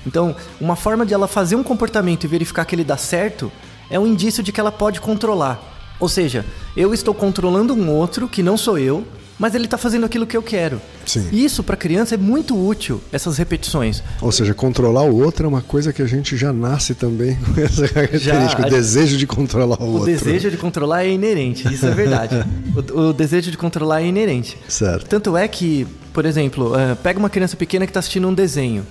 Então, 0.06 0.36
uma 0.62 0.76
forma 0.76 1.04
de 1.06 1.14
ela 1.16 1.28
fazer 1.28 1.56
um 1.56 1.64
comportamento 1.64 2.24
e 2.24 2.28
verificar 2.28 2.64
que 2.66 2.76
ele 2.76 2.84
dá 2.84 2.96
certo 2.96 3.52
é 3.90 4.00
um 4.00 4.06
indício 4.06 4.44
de 4.44 4.52
que 4.52 4.60
ela 4.60 4.72
pode 4.72 5.02
controlar. 5.02 5.60
Ou 6.00 6.08
seja, 6.08 6.46
eu 6.78 6.94
estou 6.94 7.14
controlando 7.14 7.74
um 7.74 7.90
outro 7.90 8.28
que 8.28 8.44
não 8.44 8.56
sou 8.56 8.78
eu, 8.78 9.04
mas 9.40 9.56
ele 9.56 9.66
está 9.66 9.78
fazendo 9.78 10.06
aquilo 10.06 10.26
que 10.28 10.38
eu 10.38 10.44
quero. 10.44 10.80
Sim. 11.06 11.28
Isso 11.32 11.64
para 11.64 11.76
criança 11.76 12.16
é 12.16 12.18
muito 12.18 12.56
útil, 12.58 13.02
essas 13.12 13.38
repetições. 13.38 14.04
Ou 14.22 14.32
seja, 14.32 14.54
controlar 14.54 15.04
o 15.04 15.16
outro 15.22 15.46
é 15.46 15.50
uma 15.50 15.62
coisa 15.62 15.92
que 15.92 16.02
a 16.02 16.06
gente 16.06 16.38
já 16.38 16.54
nasce 16.54 16.94
também 16.94 17.36
com 17.36 17.60
essa 17.60 17.88
característica, 17.88 18.62
Já. 18.62 18.68
o 18.68 18.70
desejo 18.70 19.18
de 19.18 19.28
controlar 19.28 19.82
o, 19.82 19.86
O 19.86 19.92
outro. 19.94 20.06
desejo 20.06 20.52
de 20.52 20.58
controlar 20.58 21.04
é 21.04 21.10
inerente, 21.10 21.68
isso 21.74 21.86
é 21.86 21.92
verdade. 21.92 22.46
o, 22.94 23.00
o 23.10 23.14
desejo 23.14 23.52
de 23.52 23.58
controlar 23.58 24.02
é 24.02 24.08
inerente. 24.08 24.58
Certo. 24.68 25.08
Tanto 25.08 25.36
é 25.36 25.48
que, 25.48 25.88
por 26.14 26.26
exemplo, 26.26 26.74
eh, 26.78 26.96
pega 27.02 27.20
uma 27.20 27.30
criança 27.30 27.58
pequena 27.58 27.86
que 27.86 27.90
está 27.90 28.00
assistindo 28.00 28.28
um 28.28 28.34
desenho. 28.34 28.86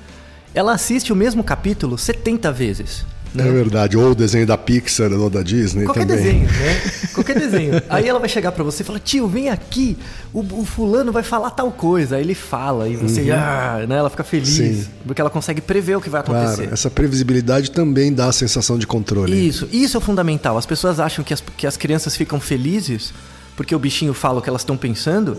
Ela 0.55 0.73
assiste 0.75 1.13
o 1.13 1.17
mesmo 1.17 1.43
capítulo 1.43 1.97
70 1.97 2.53
vezes. 2.53 3.07
Né? 3.35 3.49
É 3.49 3.51
verdade. 3.53 3.97
Ou 3.97 4.11
o 4.11 4.15
desenho 4.15 4.47
da 4.47 4.57
Pixar 4.59 5.13
ou 5.13 5.29
da 5.31 5.43
Disney 5.43 5.85
Qualquer 5.85 6.07
também. 6.07 6.17
desenho, 6.23 6.47
né? 6.47 6.83
Qualquer 7.15 7.39
desenho. 7.39 7.83
Aí 7.89 8.09
ela 8.09 8.19
vai 8.19 8.29
chegar 8.29 8.53
pra 8.53 8.63
você 8.65 8.83
e 8.83 8.87
falar, 8.87 8.99
tio, 8.99 9.27
vem 9.29 9.49
aqui, 9.49 9.97
o, 10.33 10.41
o 10.41 10.65
fulano 10.65 11.13
vai 11.13 11.23
falar 11.23 11.51
tal 11.51 11.71
coisa. 11.73 12.17
Aí 12.17 12.23
ele 12.23 12.35
fala 12.35 12.89
e 12.89 12.97
você, 12.97 13.31
ah, 13.31 13.85
né? 13.89 13.97
Ela 13.97 14.11
fica 14.11 14.25
feliz, 14.25 14.59
Uhum. 14.59 14.75
Sim. 14.83 14.87
porque 15.07 15.21
ela 15.21 15.31
consegue 15.31 15.61
prever 15.61 15.97
o 15.97 16.01
que 16.01 16.11
vai 16.11 16.21
acontecer. 16.21 16.57
Claro, 16.57 16.73
essa 16.75 16.91
previsibilidade 16.91 17.71
também 17.71 18.13
dá 18.13 18.27
a 18.27 18.33
sensação 18.33 18.79
de 18.79 18.87
controle. 18.87 19.47
Isso, 19.49 19.69
isso 19.73 19.97
é 19.97 20.01
fundamental. 20.01 20.57
As 20.59 20.67
pessoas 20.67 21.01
acham 21.01 21.25
que 21.25 21.33
as, 21.35 21.43
que 21.57 21.67
as 21.67 21.77
crianças 21.77 22.17
ficam 22.17 22.41
felizes 22.41 23.13
porque 23.55 23.75
o 23.75 23.79
bichinho 23.79 24.15
fala 24.15 24.39
o 24.39 24.43
que 24.43 24.49
elas 24.49 24.63
estão 24.63 24.79
pensando, 24.79 25.37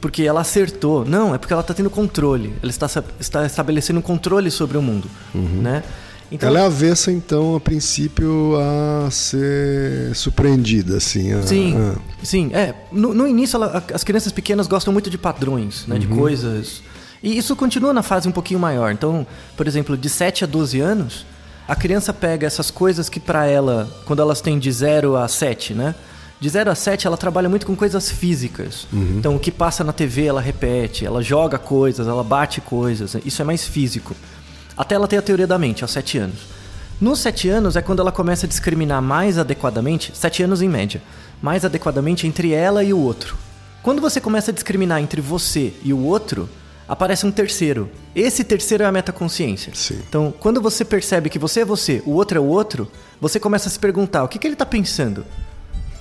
porque 0.00 0.24
ela 0.24 0.40
acertou. 0.40 1.04
Não, 1.04 1.32
é 1.34 1.38
porque 1.38 1.52
ela 1.52 1.60
está 1.62 1.72
tendo 1.72 1.88
controle. 1.88 2.52
Ela 2.60 2.70
está, 2.70 2.86
está 3.20 3.46
estabelecendo 3.46 4.00
um 4.00 4.02
controle 4.02 4.50
sobre 4.50 4.76
o 4.76 4.82
mundo, 4.82 5.08
né? 5.32 5.84
Então, 6.32 6.48
Ela 6.48 6.60
é 6.60 6.66
avessa, 6.66 7.12
então, 7.12 7.54
a 7.54 7.60
princípio, 7.60 8.54
a 8.58 9.10
ser 9.10 10.14
surpreendida, 10.14 10.96
assim. 10.96 11.32
a- 11.32 11.42
Sim, 11.42 11.76
a- 11.76 11.94
sim. 12.24 12.50
É, 12.52 12.74
no, 12.90 13.14
no 13.14 13.26
início 13.26 13.56
ela- 13.56 13.82
as 13.92 14.02
crianças 14.02 14.32
pequenas 14.32 14.66
gostam 14.66 14.92
muito 14.92 15.10
de 15.10 15.18
padrões, 15.18 15.84
né, 15.86 15.98
de 15.98 16.06
coisas. 16.06 16.82
E 17.22 17.36
isso 17.38 17.54
continua 17.54 17.92
na 17.92 18.02
fase 18.02 18.28
um 18.28 18.32
pouquinho 18.32 18.58
maior. 18.60 18.90
Então, 18.92 19.26
por 19.56 19.66
exemplo, 19.66 19.96
de 19.96 20.08
7 20.08 20.44
a 20.44 20.46
12 20.46 20.80
anos, 20.80 21.24
a 21.68 21.74
criança 21.76 22.12
pega 22.12 22.46
essas 22.46 22.70
coisas 22.70 23.08
que 23.08 23.20
pra 23.20 23.46
ela, 23.46 23.88
quando 24.04 24.20
elas 24.20 24.40
têm 24.40 24.58
de 24.58 24.70
0 24.72 25.16
a 25.16 25.26
7, 25.28 25.72
né? 25.72 25.94
De 26.40 26.48
0 26.48 26.70
a 26.70 26.74
7 26.74 27.06
ela 27.06 27.16
trabalha 27.16 27.48
muito 27.48 27.64
com 27.64 27.74
coisas 27.74 28.10
físicas. 28.10 28.86
Então, 28.92 29.36
o 29.36 29.38
que 29.38 29.50
passa 29.50 29.82
na 29.84 29.92
TV 29.92 30.26
ela 30.26 30.40
repete, 30.40 31.06
ela 31.06 31.22
joga 31.22 31.58
coisas, 31.58 32.06
ela 32.06 32.22
bate 32.24 32.60
coisas. 32.60 33.16
Isso 33.24 33.40
é 33.40 33.44
mais 33.44 33.64
físico. 33.66 34.14
Até 34.76 34.94
ela 34.94 35.08
ter 35.08 35.16
a 35.16 35.22
teoria 35.22 35.46
da 35.46 35.58
mente, 35.58 35.82
aos 35.82 35.92
7 35.92 36.18
anos. 36.18 36.54
Nos 37.00 37.18
sete 37.18 37.48
anos 37.48 37.74
é 37.74 37.82
quando 37.82 38.00
ela 38.00 38.12
começa 38.12 38.46
a 38.46 38.48
discriminar 38.48 39.02
mais 39.02 39.36
adequadamente, 39.36 40.12
sete 40.14 40.44
anos 40.44 40.62
em 40.62 40.68
média, 40.68 41.02
mais 41.42 41.64
adequadamente 41.64 42.26
entre 42.26 42.52
ela 42.52 42.84
e 42.84 42.94
o 42.94 42.98
outro. 42.98 43.36
Quando 43.82 44.00
você 44.00 44.20
começa 44.20 44.52
a 44.52 44.54
discriminar 44.54 45.00
entre 45.00 45.20
você 45.20 45.74
e 45.82 45.92
o 45.92 45.98
outro, 45.98 46.48
aparece 46.88 47.26
um 47.26 47.32
terceiro. 47.32 47.90
Esse 48.14 48.44
terceiro 48.44 48.84
é 48.84 48.86
a 48.86 48.92
metaconsciência. 48.92 49.74
Sim. 49.74 50.00
Então, 50.08 50.32
quando 50.38 50.60
você 50.60 50.84
percebe 50.84 51.28
que 51.28 51.38
você 51.38 51.60
é 51.60 51.64
você, 51.64 52.00
o 52.06 52.12
outro 52.12 52.38
é 52.38 52.40
o 52.40 52.46
outro, 52.46 52.90
você 53.20 53.40
começa 53.40 53.68
a 53.68 53.72
se 53.72 53.78
perguntar 53.78 54.22
o 54.22 54.28
que, 54.28 54.38
que 54.38 54.46
ele 54.46 54.54
está 54.54 54.64
pensando. 54.64 55.26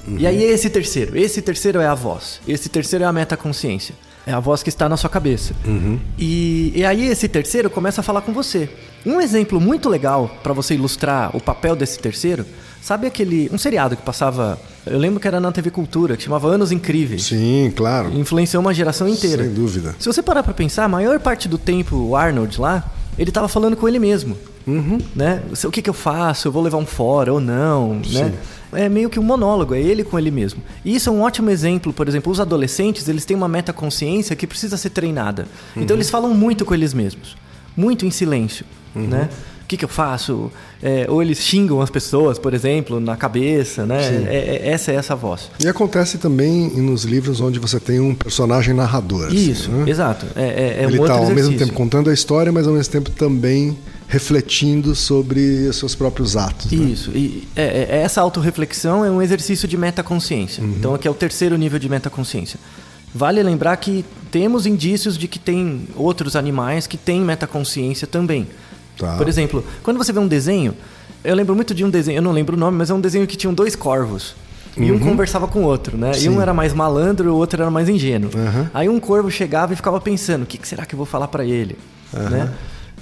E 0.08 0.28
aí 0.28 0.44
esse 0.44 0.70
terceiro, 0.70 1.18
esse 1.18 1.42
terceiro 1.42 1.80
é 1.80 1.88
a 1.88 1.96
voz, 1.96 2.40
esse 2.48 2.70
terceiro 2.70 3.04
é 3.06 3.08
a 3.08 3.14
metaconsciência. 3.14 3.96
É 4.26 4.32
a 4.32 4.40
voz 4.40 4.64
que 4.64 4.70
está 4.70 4.88
na 4.88 4.96
sua 4.96 5.10
cabeça. 5.10 5.54
E, 6.18 6.72
e 6.76 6.86
aí 6.86 7.08
esse 7.08 7.28
terceiro 7.28 7.70
começa 7.70 8.02
a 8.02 8.04
falar 8.04 8.22
com 8.22 8.32
você. 8.34 8.70
Um 9.06 9.20
exemplo 9.20 9.60
muito 9.60 9.90
legal 9.90 10.32
para 10.42 10.54
você 10.54 10.76
ilustrar 10.76 11.36
o 11.36 11.42
papel 11.42 11.76
desse 11.76 12.00
terceiro, 12.00 12.46
sabe 12.82 13.06
aquele 13.06 13.50
um 13.52 13.58
seriado 13.58 13.98
que 13.98 14.02
passava, 14.02 14.58
eu 14.86 14.98
lembro 14.98 15.20
que 15.20 15.28
era 15.28 15.42
na 15.42 15.52
TV 15.52 15.70
Cultura, 15.72 16.16
que 16.16 16.24
chamava 16.24 16.48
Anos 16.48 16.72
Incríveis. 16.72 17.26
Sim, 17.26 17.74
claro. 17.76 18.18
Influenciou 18.18 18.62
uma 18.62 18.74
geração 18.74 19.10
inteira. 19.10 19.44
Sem 19.44 19.54
dúvida. 19.54 19.94
Se 20.00 20.08
você 20.08 20.24
parar 20.24 20.42
pra 20.42 20.54
pensar, 20.54 20.86
a 20.86 20.90
maior 20.90 21.20
parte 21.20 21.50
do 21.50 21.58
tempo 21.58 21.98
o 21.98 22.16
Arnold 22.16 22.62
lá, 22.62 22.90
ele 23.18 23.32
tava 23.32 23.50
falando 23.50 23.76
com 23.76 23.90
ele 23.90 24.00
mesmo. 24.00 24.38
Né? 25.16 25.42
O 25.66 25.72
que, 25.72 25.82
que 25.82 25.90
eu 25.90 25.94
faço? 25.94 26.48
Eu 26.48 26.52
vou 26.52 26.62
levar 26.64 26.78
um 26.78 26.86
fora 26.86 27.32
ou 27.34 27.40
não? 27.40 28.02
Né? 28.12 28.34
É 28.74 28.90
meio 28.90 29.10
que 29.10 29.20
um 29.20 29.24
monólogo, 29.24 29.76
é 29.76 29.80
ele 29.80 30.04
com 30.04 30.18
ele 30.18 30.32
mesmo. 30.32 30.62
E 30.84 30.96
isso 30.96 31.10
é 31.10 31.12
um 31.12 31.22
ótimo 31.22 31.50
exemplo, 31.50 31.94
por 31.94 32.08
exemplo, 32.08 32.32
os 32.32 32.40
adolescentes, 32.40 33.08
eles 33.08 33.24
têm 33.26 33.38
uma 33.38 33.48
metaconsciência 33.48 34.36
que 34.36 34.48
precisa 34.48 34.78
ser 34.78 34.90
treinada. 34.90 35.46
Então 35.76 35.96
eles 35.96 36.10
falam 36.10 36.34
muito 36.34 36.66
com 36.66 36.74
eles 36.74 36.94
mesmos. 36.94 37.36
Muito 37.76 38.06
em 38.06 38.12
silêncio, 38.12 38.66
né? 38.96 39.30
O 39.64 39.66
que, 39.66 39.78
que 39.78 39.86
eu 39.86 39.90
faço? 39.90 40.52
É, 40.82 41.06
ou 41.10 41.22
eles 41.22 41.40
xingam 41.40 41.82
as 41.82 41.90
pessoas, 41.90 42.38
por 42.38 42.54
exemplo, 42.54 43.00
na 43.00 43.16
cabeça, 43.16 43.86
né? 43.86 43.98
É- 44.30 44.60
é- 44.66 44.70
essa 44.72 44.92
é 44.92 44.96
essa 44.96 45.16
voz. 45.16 45.50
E 45.64 45.68
acontece 45.68 46.18
também 46.18 46.68
nos 46.70 47.06
livros 47.06 47.40
onde 47.42 47.58
você 47.60 47.80
tem 47.80 48.00
um 48.00 48.14
personagem 48.14 48.74
narrador. 48.74 49.28
assim, 49.28 49.52
Isso, 49.52 49.72
né? 49.72 49.90
exato. 49.90 50.26
É, 50.36 50.44
é, 50.44 50.82
é 50.82 50.84
Ele 50.86 51.00
um 51.00 51.04
está 51.04 51.14
ao 51.16 51.30
mesmo 51.32 51.58
tempo 51.58 51.74
contando 51.74 52.10
a 52.10 52.14
história, 52.14 52.52
mas 52.52 52.68
ao 52.68 52.74
mesmo 52.74 52.92
tempo 52.92 53.10
também 53.12 53.76
refletindo 54.14 54.94
sobre 54.94 55.68
os 55.68 55.76
seus 55.78 55.96
próprios 55.96 56.38
atos. 56.38 56.72
né? 56.72 56.86
Isso. 56.92 57.10
E 57.12 57.48
é, 57.56 57.64
é- 57.64 58.02
essa 58.04 58.22
autorreflexão 58.22 59.04
é 59.04 59.10
um 59.10 59.20
exercício 59.20 59.68
de 59.68 59.76
metaconsciência. 59.76 60.64
Uhum. 60.64 60.76
Então, 60.78 60.94
aqui 60.94 61.08
é 61.08 61.12
o 61.12 61.16
terceiro 61.16 61.58
nível 61.58 61.80
de 61.80 61.90
metaconsciência. 61.90 62.60
Vale 63.14 63.42
lembrar 63.42 63.76
que 63.78 64.06
temos 64.32 64.68
indícios 64.68 65.18
de 65.18 65.28
que 65.28 65.40
tem 65.40 65.88
outros 65.96 66.36
animais 66.36 66.86
que 66.86 66.96
têm 66.96 67.22
metaconsciência 67.22 68.06
também. 68.06 68.48
Tá. 69.00 69.18
Por 69.18 69.28
exemplo, 69.28 69.66
quando 69.82 69.98
você 69.98 70.14
vê 70.14 70.20
um 70.20 70.28
desenho, 70.28 70.76
eu 71.24 71.34
lembro 71.36 71.56
muito 71.56 71.74
de 71.74 71.84
um 71.84 71.90
desenho, 71.90 72.18
eu 72.20 72.22
não 72.22 72.32
lembro 72.32 72.56
o 72.56 72.60
nome, 72.60 72.78
mas 72.78 72.92
é 72.92 72.94
um 72.94 73.02
desenho 73.02 73.26
que 73.26 73.36
tinha 73.36 73.52
dois 73.52 73.76
corvos. 73.76 74.36
E 74.78 74.92
um 74.92 75.00
conversava 75.00 75.48
com 75.48 75.60
o 75.60 75.64
outro, 75.66 75.98
né? 75.98 76.12
E 76.12 76.16
Uhum. 76.16 76.22
Sim. 76.22 76.30
um 76.30 76.42
era 76.42 76.54
mais 76.54 76.72
malandro 76.74 77.28
e 77.30 77.32
o 77.32 77.36
outro 77.36 77.62
era 77.62 77.70
mais 77.72 77.90
ingênuo. 77.90 78.30
Aham. 78.36 78.70
Aí 78.76 78.90
um 78.90 79.00
corvo 79.00 79.30
chegava 79.32 79.74
e 79.74 79.76
ficava 79.76 80.00
pensando: 80.02 80.44
o 80.44 80.46
que, 80.46 80.60
será 80.68 80.84
que 80.86 80.94
eu 80.94 80.98
vou 80.98 81.06
falar 81.06 81.28
pra 81.28 81.44
ele? 81.46 81.78
Né? 82.12 82.52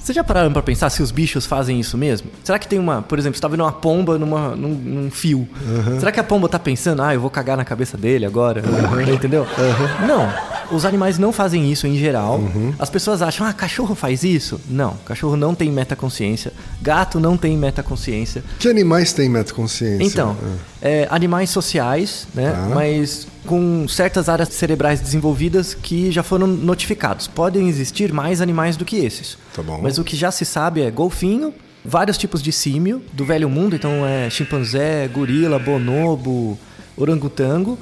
Vocês 0.03 0.15
já 0.15 0.23
pararam 0.23 0.51
pra 0.51 0.63
pensar 0.63 0.89
se 0.89 1.03
os 1.03 1.11
bichos 1.11 1.45
fazem 1.45 1.79
isso 1.79 1.95
mesmo? 1.97 2.29
Será 2.43 2.57
que 2.57 2.67
tem 2.67 2.79
uma, 2.79 3.03
por 3.03 3.19
exemplo, 3.19 3.37
você 3.37 3.41
tá 3.41 3.47
vendo 3.47 3.61
uma 3.61 3.71
pomba 3.71 4.17
numa, 4.17 4.55
num, 4.55 4.73
num 4.73 5.11
fio? 5.11 5.47
Será 5.99 6.11
que 6.11 6.19
a 6.19 6.23
pomba 6.23 6.49
tá 6.49 6.57
pensando, 6.57 7.03
ah, 7.03 7.13
eu 7.13 7.21
vou 7.21 7.29
cagar 7.29 7.55
na 7.55 7.63
cabeça 7.63 7.97
dele 7.97 8.25
agora? 8.25 8.63
Entendeu? 9.13 9.45
Não. 10.07 10.27
Os 10.75 10.85
animais 10.85 11.19
não 11.19 11.31
fazem 11.31 11.71
isso 11.71 11.85
em 11.85 11.97
geral. 11.97 12.39
As 12.79 12.89
pessoas 12.89 13.21
acham, 13.21 13.45
ah, 13.45 13.53
cachorro 13.53 13.93
faz 13.93 14.23
isso? 14.23 14.59
Não. 14.67 14.95
Cachorro 15.05 15.35
não 15.35 15.53
tem 15.53 15.69
metaconsciência. 15.71 16.51
Gato 16.81 17.19
não 17.19 17.37
tem 17.37 17.55
metaconsciência. 17.55 18.43
Que 18.57 18.69
animais 18.69 19.13
têm 19.13 19.29
metaconsciência? 19.29 20.03
Então, 20.03 20.35
é, 20.81 21.07
animais 21.11 21.49
sociais, 21.51 22.27
né? 22.33 22.51
Tá. 22.51 22.69
Mas 22.73 23.27
com 23.45 23.87
certas 23.87 24.29
áreas 24.29 24.49
cerebrais 24.49 24.99
desenvolvidas 24.99 25.73
que 25.73 26.11
já 26.11 26.23
foram 26.23 26.47
notificados. 26.47 27.27
Podem 27.27 27.67
existir 27.67 28.13
mais 28.13 28.41
animais 28.41 28.77
do 28.77 28.85
que 28.85 28.97
esses. 28.97 29.37
Tá 29.53 29.61
bom. 29.61 29.79
Mas 29.81 29.97
o 29.97 30.03
que 30.03 30.15
já 30.15 30.31
se 30.31 30.45
sabe 30.45 30.81
é 30.81 30.91
golfinho, 30.91 31.53
vários 31.83 32.17
tipos 32.17 32.41
de 32.41 32.51
símio 32.51 33.01
do 33.13 33.25
velho 33.25 33.49
mundo, 33.49 33.75
então 33.75 34.05
é 34.05 34.29
chimpanzé, 34.29 35.07
gorila, 35.07 35.57
bonobo, 35.57 36.57
orangotango, 36.95 37.77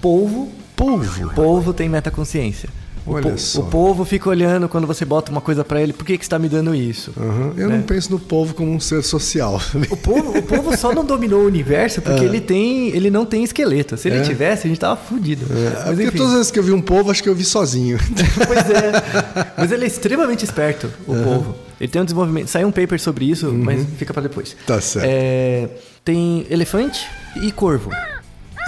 polvo. 0.00 0.50
Polvo. 0.76 1.30
Polvo 1.34 1.72
tem 1.72 1.88
metaconsciência. 1.88 2.68
O, 3.06 3.12
Olha 3.12 3.32
po- 3.32 3.38
só. 3.38 3.60
o 3.60 3.64
polvo 3.66 4.02
fica 4.04 4.30
olhando 4.30 4.66
quando 4.66 4.86
você 4.86 5.04
bota 5.04 5.30
uma 5.30 5.40
coisa 5.42 5.62
pra 5.62 5.78
ele, 5.80 5.92
por 5.92 6.06
que, 6.06 6.16
que 6.16 6.24
você 6.24 6.30
tá 6.30 6.38
me 6.38 6.48
dando 6.48 6.74
isso? 6.74 7.12
Aham. 7.18 7.52
Eu 7.56 7.70
É. 7.70 7.76
não 7.76 7.82
penso 7.82 8.10
no 8.10 8.18
polvo 8.18 8.54
como 8.54 8.72
um 8.72 8.80
ser 8.80 9.02
social. 9.02 9.60
O 9.90 9.96
povo, 9.96 10.38
o 10.38 10.42
povo 10.42 10.76
só 10.76 10.92
não 10.94 11.04
dominou 11.04 11.42
o 11.42 11.46
universo 11.46 12.00
porque 12.00 12.24
ele 12.24 12.40
tem, 12.40 12.88
ele 12.88 13.10
não 13.10 13.26
tem 13.26 13.44
esqueleto. 13.44 13.96
Se 13.98 14.08
ele 14.08 14.18
É. 14.18 14.22
tivesse, 14.22 14.66
a 14.66 14.68
gente 14.68 14.80
tava 14.80 14.96
fudido. 14.96 15.44
É, 15.50 15.84
Mas 15.86 15.96
porque 15.98 16.16
todas 16.16 16.32
as 16.32 16.38
vezes 16.38 16.50
que 16.50 16.58
eu 16.58 16.62
vi 16.62 16.72
um 16.72 16.80
polvo, 16.80 17.10
acho 17.10 17.22
que 17.22 17.28
eu 17.28 17.34
vi 17.34 17.44
sozinho. 17.44 17.98
pois 18.46 18.70
é. 18.70 19.52
Mas 19.58 19.70
ele 19.70 19.84
é 19.84 19.86
extremamente 19.86 20.42
esperto, 20.44 20.90
o 21.06 21.14
povo. 21.14 21.54
Ele 21.78 21.88
tem 21.90 22.00
um 22.00 22.04
desenvolvimento. 22.06 22.48
Saiu 22.48 22.68
um 22.68 22.72
paper 22.72 22.98
sobre 22.98 23.26
isso, 23.26 23.52
mas 23.52 23.84
fica 23.98 24.14
pra 24.14 24.22
depois. 24.22 24.52
Uhum. 24.52 24.58
Tá 24.66 24.80
certo. 24.80 25.06
É, 25.06 25.68
tem 26.04 26.46
elefante 26.48 27.06
e 27.42 27.52
corvo. 27.52 27.90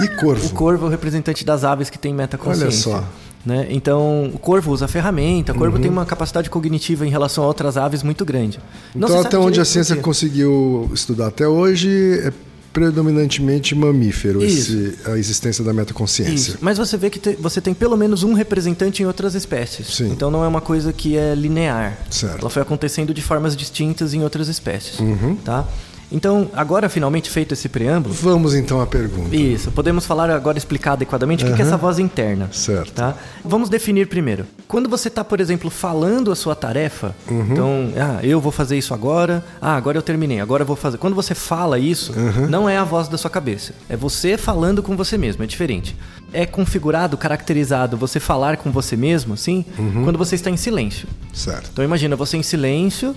E 0.01 0.09
corvo? 0.21 0.47
O 0.47 0.51
corvo 0.51 0.85
é 0.85 0.89
o 0.89 0.91
representante 0.91 1.43
das 1.45 1.65
aves 1.65 1.89
que 1.89 1.99
tem 1.99 2.13
metaconsciência. 2.13 2.93
Olha 2.93 3.01
só. 3.03 3.09
Né? 3.47 3.69
Então, 3.71 4.29
o 4.35 4.39
corvo 4.41 4.73
usa 4.73 4.89
ferramenta, 4.89 5.53
o 5.53 5.55
corvo 5.55 5.79
tem 5.79 5.89
uma 5.89 6.05
capacidade 6.05 6.51
cognitiva 6.51 7.07
em 7.07 7.11
relação 7.11 7.45
a 7.45 7.47
outras 7.47 7.77
aves 7.77 8.03
muito 8.03 8.25
grande. 8.25 8.59
Não 8.93 9.07
Então, 9.09 9.21
até 9.21 9.39
onde 9.39 9.61
a 9.61 9.65
ciência 9.65 9.95
conseguiu 9.97 10.91
estudar 10.93 11.29
até 11.29 11.47
hoje, 11.47 11.89
é 12.25 12.33
predominantemente 12.73 13.75
mamífero 13.75 14.45
esse- 14.45 14.99
a 15.07 15.17
existência 15.17 15.65
da 15.65 15.73
metaconsciência. 15.73 16.35
Isso. 16.35 16.59
Mas 16.61 16.77
você 16.77 16.97
vê 16.97 17.09
que 17.09 17.19
te- 17.19 17.37
você 17.41 17.61
tem 17.61 17.73
pelo 17.73 17.97
menos 17.97 18.23
um 18.23 18.33
representante 18.35 19.03
em 19.03 19.07
outras 19.07 19.35
espécies. 19.35 19.87
Sim. 19.95 20.11
Então 20.11 20.31
não 20.31 20.45
é 20.45 20.49
uma 20.49 20.61
coisa 20.61 20.93
que 20.93 21.17
é 21.17 21.35
linear. 21.35 21.97
Certo. 22.11 22.35
Uhum. 22.35 22.41
Ela 22.43 22.51
foi 22.51 22.63
acontecendo 22.63 23.15
de 23.15 23.23
formas 23.23 23.57
distintas 23.57 24.13
em 24.13 24.23
outras 24.23 24.49
espécies. 24.49 24.99
Tá? 25.45 25.67
Então, 26.11 26.49
agora 26.55 26.89
finalmente 26.89 27.29
feito 27.29 27.53
esse 27.53 27.69
preâmbulo, 27.69 28.15
Vamos 28.15 28.55
então 28.55 28.81
à 28.81 28.87
pergunta. 28.87 29.35
isso, 29.35 29.73
podemos 29.73 30.07
falar 30.07 30.31
agora 30.31 30.57
explicar 30.57 30.93
adequadamente 30.93 31.45
o 31.45 31.53
que 31.55 31.61
é 31.61 31.65
essa 31.65 31.77
voz 31.77 31.99
interna. 31.99 32.49
Certo. 32.53 32.93
Tá? 32.93 33.15
Vamos 33.45 33.69
definir 33.69 34.07
primeiro. 34.07 34.47
Quando 34.69 34.89
você 34.89 35.09
está, 35.09 35.25
por 35.25 35.41
exemplo, 35.41 35.69
falando 35.69 36.31
a 36.31 36.37
sua 36.37 36.55
tarefa, 36.55 37.15
Uhum. 37.29 37.49
então, 37.51 37.93
ah, 37.97 38.21
eu 38.25 38.41
vou 38.41 38.53
fazer 38.53 38.79
isso 38.79 38.95
agora, 38.95 39.45
ah, 39.61 39.75
agora 39.77 39.99
eu 39.99 40.03
terminei, 40.03 40.41
agora 40.41 40.63
eu 40.63 40.67
vou 40.67 40.77
fazer. 40.77 40.97
Quando 40.99 41.15
você 41.15 41.35
fala 41.35 41.77
isso, 41.79 42.13
Uhum. 42.13 42.47
não 42.49 42.69
é 42.69 42.77
a 42.79 42.85
voz 42.85 43.09
da 43.09 43.19
sua 43.19 43.31
cabeça. 43.31 43.73
É 43.89 43.97
você 43.97 44.37
falando 44.37 44.83
com 44.83 44.97
você 44.97 45.19
mesmo, 45.19 45.43
é 45.43 45.47
diferente. 45.47 45.97
É 46.33 46.47
configurado, 46.47 47.17
caracterizado 47.17 47.97
você 47.97 48.21
falar 48.21 48.57
com 48.59 48.71
você 48.71 48.97
mesmo, 48.97 49.35
assim, 49.35 49.65
Uhum. 49.79 50.05
quando 50.05 50.19
você 50.19 50.37
está 50.37 50.51
em 50.51 50.57
silêncio. 50.57 51.09
Certo. 51.33 51.71
Então 51.73 51.85
imagina 51.85 52.15
você 52.15 52.37
em 52.37 52.43
silêncio, 52.43 53.15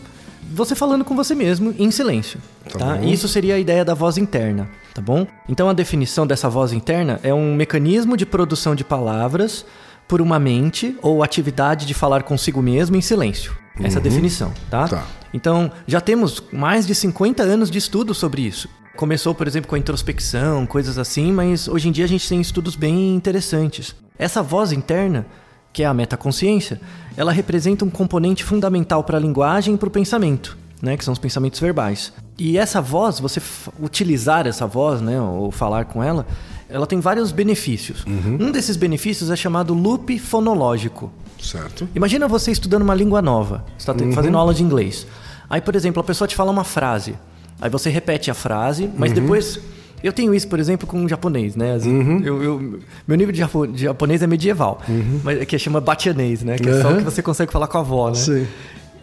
você 0.52 0.76
falando 0.76 1.06
com 1.06 1.16
você 1.16 1.36
mesmo 1.36 1.74
em 1.78 1.92
silêncio. 1.92 2.40
Tá 2.72 2.80
Tá? 2.80 3.02
Isso 3.02 3.28
seria 3.28 3.56
a 3.56 3.60
ideia 3.60 3.84
da 3.86 3.94
voz 3.94 4.18
interna, 4.18 4.70
tá 4.94 5.02
bom? 5.02 5.26
Então 5.48 5.70
a 5.70 5.74
definição 5.74 6.26
dessa 6.26 6.50
voz 6.50 6.74
interna 6.74 7.20
é 7.24 7.34
um 7.34 7.56
mecanismo 7.56 8.18
de 8.18 8.26
produção 8.26 8.76
de 8.76 8.84
palavras 8.84 9.66
por 10.08 10.22
uma 10.22 10.40
mente 10.40 10.98
ou 11.02 11.24
atividade 11.24 11.86
de 11.86 11.94
falar 11.94 12.24
consigo 12.24 12.62
mesmo 12.62 12.96
em 12.96 13.02
silêncio. 13.02 13.56
Essa 13.82 13.98
é 13.98 14.00
a 14.00 14.04
definição, 14.04 14.52
tá? 14.70 14.88
Tá. 14.88 15.06
Então, 15.34 15.72
já 15.88 16.02
temos 16.02 16.44
mais 16.52 16.86
de 16.86 16.96
50 16.96 17.44
anos 17.44 17.70
de 17.70 17.78
estudo 17.78 18.14
sobre 18.14 18.42
isso. 18.42 18.68
Começou, 18.98 19.34
por 19.34 19.48
exemplo, 19.48 19.70
com 19.70 19.76
a 19.76 19.80
introspecção, 19.80 20.66
coisas 20.66 20.98
assim, 20.98 21.32
mas 21.32 21.68
hoje 21.68 21.88
em 21.88 21.92
dia 21.92 22.06
a 22.06 22.08
gente 22.08 22.28
tem 22.28 22.42
estudos 22.42 22.76
bem 22.76 23.16
interessantes. 23.16 23.96
Essa 24.18 24.44
voz 24.44 24.72
interna, 24.74 25.26
que 25.72 25.84
é 25.84 25.86
a 25.86 25.94
metaconsciência, 25.94 26.82
ela 27.20 27.34
representa 27.34 27.84
um 27.84 27.90
componente 27.90 28.46
fundamental 28.46 29.04
para 29.04 29.18
a 29.18 29.20
linguagem 29.20 29.76
e 29.76 29.78
para 29.78 29.90
o 29.90 29.92
pensamento, 29.92 30.58
né, 30.82 30.96
que 30.96 31.04
são 31.04 31.12
os 31.12 31.20
pensamentos 31.20 31.60
verbais. 31.60 32.14
E 32.38 32.58
essa 32.58 32.80
voz, 32.80 33.20
você 33.20 33.42
utilizar 33.78 34.48
essa 34.48 34.66
voz, 34.66 35.02
né, 35.02 35.20
ou 35.20 35.52
falar 35.52 35.84
com 35.84 36.02
ela, 36.02 36.26
ela 36.70 36.88
tem 36.88 37.02
vários 37.02 37.34
benefícios. 37.34 38.06
Um 38.08 38.52
desses 38.52 38.78
benefícios 38.78 39.30
é 39.30 39.36
chamado 39.36 39.74
loop 39.74 40.18
fonológico. 40.18 41.12
Certo. 41.44 41.90
Imagina 41.94 42.26
você 42.26 42.52
estudando 42.52 42.84
uma 42.84 42.96
língua 42.96 43.22
nova, 43.22 43.66
você 43.78 43.92
está 43.92 44.12
fazendo 44.14 44.38
aula 44.38 44.54
de 44.54 44.64
inglês. 44.64 45.06
Aí, 45.50 45.60
por 45.60 45.76
exemplo, 45.76 46.00
a 46.00 46.06
pessoa 46.06 46.26
te 46.26 46.38
fala 46.38 46.52
uma 46.52 46.64
frase. 46.64 47.16
Aí 47.60 47.70
você 47.70 47.90
repete 47.90 48.32
a 48.32 48.34
frase, 48.34 48.90
mas 48.98 49.12
depois. 49.12 49.60
Eu 50.04 50.14
tenho 50.14 50.34
isso, 50.34 50.48
por 50.48 50.60
exemplo, 50.60 50.88
com 50.88 51.04
o 51.04 51.10
japonês, 51.10 51.56
né? 51.56 51.74
Vezes, 51.74 51.88
eu- 52.26 52.42
eu- 52.44 52.80
meu 53.08 53.18
nível 53.18 53.32
de, 53.34 53.40
japo- 53.40 53.68
de 53.68 53.84
japonês 53.84 54.22
é 54.22 54.28
medieval, 54.28 54.82
mas 55.24 55.44
que 55.46 55.58
chama 55.60 55.82
batianês, 55.82 56.42
né? 56.44 56.58
Que 56.58 56.70
é 56.70 56.82
só 56.82 56.88
o 56.88 56.92
Uhum. 56.92 56.98
que 57.00 57.04
você 57.04 57.22
consegue 57.22 57.52
falar 57.52 57.68
com 57.68 57.78
a 57.78 57.82
avó, 57.82 58.10
né? 58.10 58.16
Sim. 58.16 58.48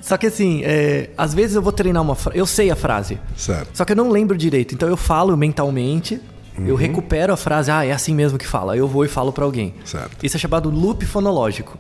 Só 0.01 0.17
que 0.17 0.27
assim, 0.27 0.63
é, 0.65 1.11
às 1.19 1.35
vezes 1.35 1.57
eu 1.57 1.63
vou 1.63 1.73
treinar 1.73 2.01
uma 2.03 2.15
frase. 2.15 2.39
Eu 2.39 2.47
sei 2.47 2.71
a 2.71 2.77
frase. 2.77 3.19
Certo. 3.37 3.71
Só 3.75 3.85
que 3.85 3.93
eu 3.93 3.97
não 3.97 4.09
lembro 4.11 4.37
direito. 4.39 4.73
Então 4.75 4.89
eu 4.89 4.97
falo 4.97 5.37
mentalmente, 5.37 6.21
eu 6.59 6.75
Uhum. 6.75 6.81
recupero 6.81 7.33
a 7.33 7.37
frase, 7.37 7.71
ah, 7.71 7.85
é 7.85 7.93
assim 7.93 8.15
mesmo 8.15 8.39
que 8.39 8.47
fala. 8.47 8.77
Eu 8.77 8.87
vou 8.89 9.05
e 9.05 9.09
falo 9.09 9.33
pra 9.33 9.45
alguém. 9.45 9.75
Certo. 9.85 10.25
Isso 10.25 10.37
é 10.37 10.41
chamado 10.41 10.71
loop 10.71 11.05
fonológico. 11.05 11.77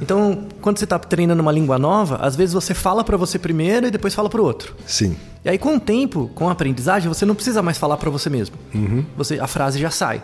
Então, 0.00 0.46
quando 0.60 0.78
você 0.78 0.86
tá 0.86 0.98
treinando 0.98 1.40
uma 1.42 1.52
língua 1.52 1.78
nova, 1.78 2.16
às 2.16 2.34
vezes 2.36 2.52
você 2.52 2.74
fala 2.74 3.02
pra 3.04 3.16
você 3.16 3.38
primeiro 3.38 3.86
e 3.86 3.90
depois 3.90 4.14
fala 4.14 4.28
pro 4.28 4.42
outro. 4.42 4.74
Sim. 4.86 5.16
E 5.44 5.48
aí, 5.48 5.58
com 5.58 5.76
o 5.76 5.80
tempo, 5.80 6.30
com 6.34 6.48
a 6.48 6.52
aprendizagem, 6.52 7.08
você 7.08 7.24
não 7.24 7.34
precisa 7.34 7.62
mais 7.62 7.78
falar 7.78 7.96
para 7.96 8.10
você 8.10 8.28
mesmo. 8.28 8.56
Você, 9.16 9.38
a 9.38 9.46
frase 9.46 9.78
já 9.78 9.90
sai. 9.90 10.16
né? 10.18 10.22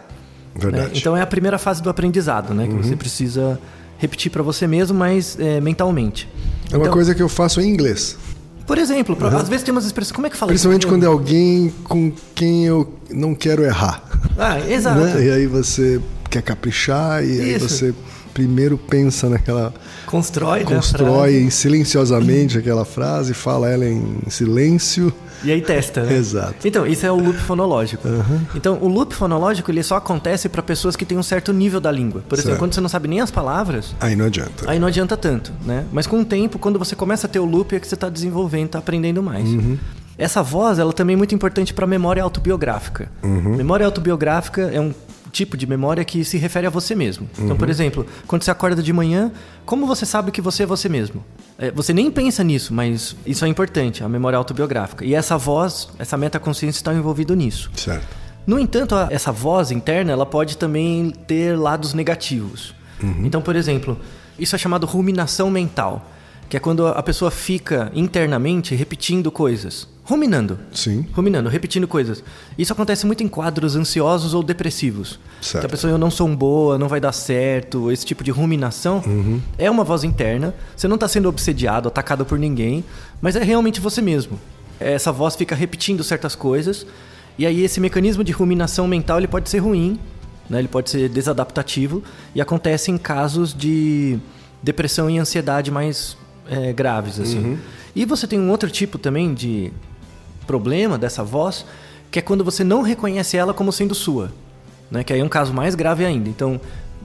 Verdade. 0.56 0.98
Então 0.98 1.16
é 1.16 1.20
a 1.20 1.26
primeira 1.26 1.58
fase 1.58 1.82
do 1.82 1.90
aprendizado, 1.90 2.54
né? 2.54 2.66
Que 2.66 2.74
você 2.74 2.96
precisa 2.96 3.58
repetir 3.98 4.30
para 4.30 4.42
você 4.42 4.66
mesmo, 4.66 4.96
mas 4.98 5.38
é, 5.40 5.60
mentalmente. 5.60 6.28
É 6.70 6.76
uma 6.76 6.82
Então, 6.84 6.92
coisa 6.92 7.14
que 7.14 7.22
eu 7.22 7.28
faço 7.28 7.60
em 7.60 7.68
inglês. 7.68 8.16
Por 8.66 8.78
exemplo, 8.78 9.14
pra- 9.16 9.28
às 9.28 9.48
vezes 9.48 9.62
tem 9.64 9.72
umas 9.72 9.84
expressões. 9.86 10.12
Como 10.14 10.26
é 10.26 10.30
que 10.30 10.36
fala 10.36 10.52
isso? 10.52 10.68
Principalmente 10.68 10.86
quando 10.86 11.04
é 11.04 11.06
alguém 11.06 11.72
com 11.84 12.12
quem 12.34 12.64
eu 12.66 12.92
não 13.10 13.34
quero 13.34 13.62
errar. 13.64 14.02
Ah, 14.36 14.58
exato. 14.60 14.98
né? 15.00 15.24
E 15.26 15.30
aí 15.30 15.46
você 15.46 16.00
quer 16.28 16.42
caprichar 16.42 17.24
e 17.24 17.40
aí 17.40 17.54
Isso. 17.54 17.68
você 17.68 17.94
primeiro 18.34 18.76
pensa 18.76 19.28
naquela. 19.30 19.72
Constrói, 20.04 20.58
né, 20.60 20.64
constrói 20.66 21.40
frase. 21.42 21.50
silenciosamente 21.52 22.58
aquela 22.58 22.84
frase, 22.84 23.32
fala 23.32 23.70
ela 23.70 23.86
em 23.86 24.18
silêncio. 24.28 25.12
E 25.44 25.52
aí 25.52 25.60
testa, 25.60 26.02
né? 26.02 26.14
Exato. 26.14 26.66
Então, 26.66 26.86
isso 26.86 27.04
é 27.06 27.10
o 27.10 27.16
loop 27.16 27.38
fonológico. 27.38 28.08
Então, 28.54 28.78
o 28.80 28.88
loop 28.88 29.14
fonológico 29.14 29.70
ele 29.70 29.82
só 29.82 29.96
acontece 29.96 30.48
para 30.48 30.62
pessoas 30.62 30.96
que 30.96 31.04
têm 31.04 31.16
um 31.18 31.22
certo 31.22 31.52
nível 31.52 31.80
da 31.80 31.90
língua. 31.92 32.22
Por 32.28 32.34
exemplo, 32.34 32.50
Certo. 32.52 32.58
quando 32.58 32.74
você 32.74 32.80
não 32.80 32.88
sabe 32.88 33.08
nem 33.08 33.20
as 33.20 33.30
palavras, 33.30 33.94
Aí 34.00 34.16
não 34.16 34.26
adianta. 34.26 34.68
aí 34.70 34.78
não 34.78 34.88
adianta 34.88 35.16
tanto, 35.16 35.52
né? 35.64 35.84
Mas 35.92 36.06
com 36.06 36.20
o 36.20 36.24
tempo, 36.24 36.58
quando 36.58 36.78
você 36.78 36.96
começa 36.96 37.26
a 37.26 37.30
ter 37.30 37.38
o 37.38 37.44
loop, 37.44 37.74
é 37.76 37.80
que 37.80 37.86
você 37.86 37.94
está 37.94 38.08
desenvolvendo, 38.08 38.66
está 38.66 38.78
aprendendo 38.78 39.22
mais. 39.22 39.48
Essa 40.18 40.42
voz, 40.42 40.78
ela 40.78 40.92
também 40.92 41.14
é 41.14 41.16
muito 41.16 41.34
importante 41.34 41.74
para 41.74 41.84
a 41.84 41.88
memória 41.88 42.22
autobiográfica. 42.22 43.10
Memória 43.22 43.84
autobiográfica 43.84 44.62
é 44.72 44.80
um 44.80 44.92
tipo 45.36 45.56
de 45.56 45.66
memória 45.66 46.04
que 46.04 46.24
se 46.24 46.38
refere 46.38 46.66
a 46.66 46.70
você 46.70 46.94
mesmo. 46.94 47.28
Então, 47.38 47.56
por 47.56 47.68
exemplo, 47.68 48.06
quando 48.26 48.42
você 48.42 48.50
acorda 48.50 48.82
de 48.82 48.92
manhã, 48.92 49.30
como 49.64 49.86
você 49.86 50.06
sabe 50.06 50.30
que 50.30 50.40
você 50.40 50.62
é 50.62 50.66
você 50.66 50.88
mesmo? 50.88 51.22
É, 51.58 51.70
você 51.70 51.92
nem 51.92 52.10
pensa 52.10 52.42
nisso, 52.42 52.72
mas 52.72 53.14
isso 53.26 53.44
é 53.44 53.48
importante, 53.48 54.02
a 54.02 54.08
memória 54.08 54.38
autobiográfica. 54.38 55.04
E 55.04 55.14
essa 55.14 55.36
voz, 55.36 55.88
essa 55.98 56.16
metaconsciência 56.16 56.78
está 56.78 56.94
envolvida 56.94 57.34
nisso. 57.36 57.70
Certo. 57.76 58.06
No 58.46 58.58
entanto, 58.58 58.94
a- 58.94 59.08
essa 59.10 59.30
voz 59.32 59.70
interna, 59.70 60.12
ela 60.12 60.24
pode 60.24 60.56
também 60.56 61.10
ter 61.26 61.58
lados 61.58 61.92
negativos. 61.94 62.74
Então, 63.22 63.42
por 63.42 63.54
exemplo, 63.56 63.98
isso 64.38 64.54
é 64.56 64.58
chamado 64.58 64.86
ruminação 64.86 65.50
mental, 65.50 66.10
que 66.48 66.56
é 66.56 66.60
quando 66.60 66.86
a 66.86 67.02
pessoa 67.02 67.30
fica 67.30 67.90
internamente 67.94 68.74
repetindo 68.74 69.30
coisas, 69.30 69.86
ruminando. 70.06 70.58
Sim. 70.72 71.04
Ruminando, 71.12 71.48
repetindo 71.48 71.86
coisas. 71.88 72.22
Isso 72.56 72.72
acontece 72.72 73.04
muito 73.04 73.24
em 73.24 73.28
quadros 73.28 73.74
ansiosos 73.74 74.34
ou 74.34 74.42
depressivos. 74.42 75.18
Certo. 75.40 75.62
Que 75.62 75.66
a 75.66 75.68
pessoa, 75.68 75.90
eu 75.90 75.98
não 75.98 76.10
sou 76.10 76.28
um 76.28 76.34
boa, 76.34 76.78
não 76.78 76.88
vai 76.88 77.00
dar 77.00 77.12
certo, 77.12 77.90
esse 77.90 78.06
tipo 78.06 78.22
de 78.22 78.30
ruminação 78.30 79.02
é 79.58 79.68
uma 79.68 79.82
voz 79.82 80.04
interna. 80.04 80.54
Você 80.76 80.86
não 80.86 80.94
está 80.94 81.08
sendo 81.08 81.28
obsediado, 81.28 81.88
atacado 81.88 82.24
por 82.24 82.38
ninguém, 82.38 82.84
mas 83.20 83.34
é 83.34 83.42
realmente 83.42 83.80
você 83.80 84.00
mesmo. 84.00 84.38
Essa 84.78 85.10
voz 85.10 85.34
fica 85.34 85.56
repetindo 85.56 86.04
certas 86.04 86.36
coisas, 86.36 86.86
e 87.36 87.44
aí 87.44 87.62
esse 87.64 87.80
mecanismo 87.80 88.22
de 88.22 88.30
ruminação 88.30 88.86
mental 88.86 89.18
ele 89.18 89.26
pode 89.26 89.48
ser 89.48 89.58
ruim, 89.58 89.98
né? 90.48 90.60
ele 90.60 90.68
pode 90.68 90.88
ser 90.90 91.08
desadaptativo, 91.08 92.02
e 92.34 92.40
acontece 92.40 92.90
em 92.90 92.98
casos 92.98 93.52
de 93.52 94.18
depressão 94.62 95.10
e 95.10 95.18
ansiedade 95.18 95.70
mais 95.70 96.16
eh, 96.48 96.72
graves. 96.72 97.18
assim. 97.18 97.58
E 97.94 98.04
você 98.04 98.26
tem 98.26 98.38
um 98.38 98.50
outro 98.50 98.70
tipo 98.70 98.98
também 98.98 99.32
de 99.32 99.72
problema 100.46 100.96
dessa 100.96 101.22
voz, 101.22 101.64
que 102.10 102.18
é 102.18 102.22
quando 102.22 102.44
você 102.44 102.64
não 102.64 102.82
reconhece 102.82 103.36
ela 103.36 103.52
como 103.52 103.72
sendo 103.72 103.94
sua. 103.94 104.30
Né? 104.90 105.02
Que 105.02 105.12
aí 105.12 105.20
é 105.20 105.24
um 105.24 105.28
caso 105.28 105.52
mais 105.52 105.74
grave 105.74 106.04
ainda. 106.04 106.28
Então, 106.28 106.60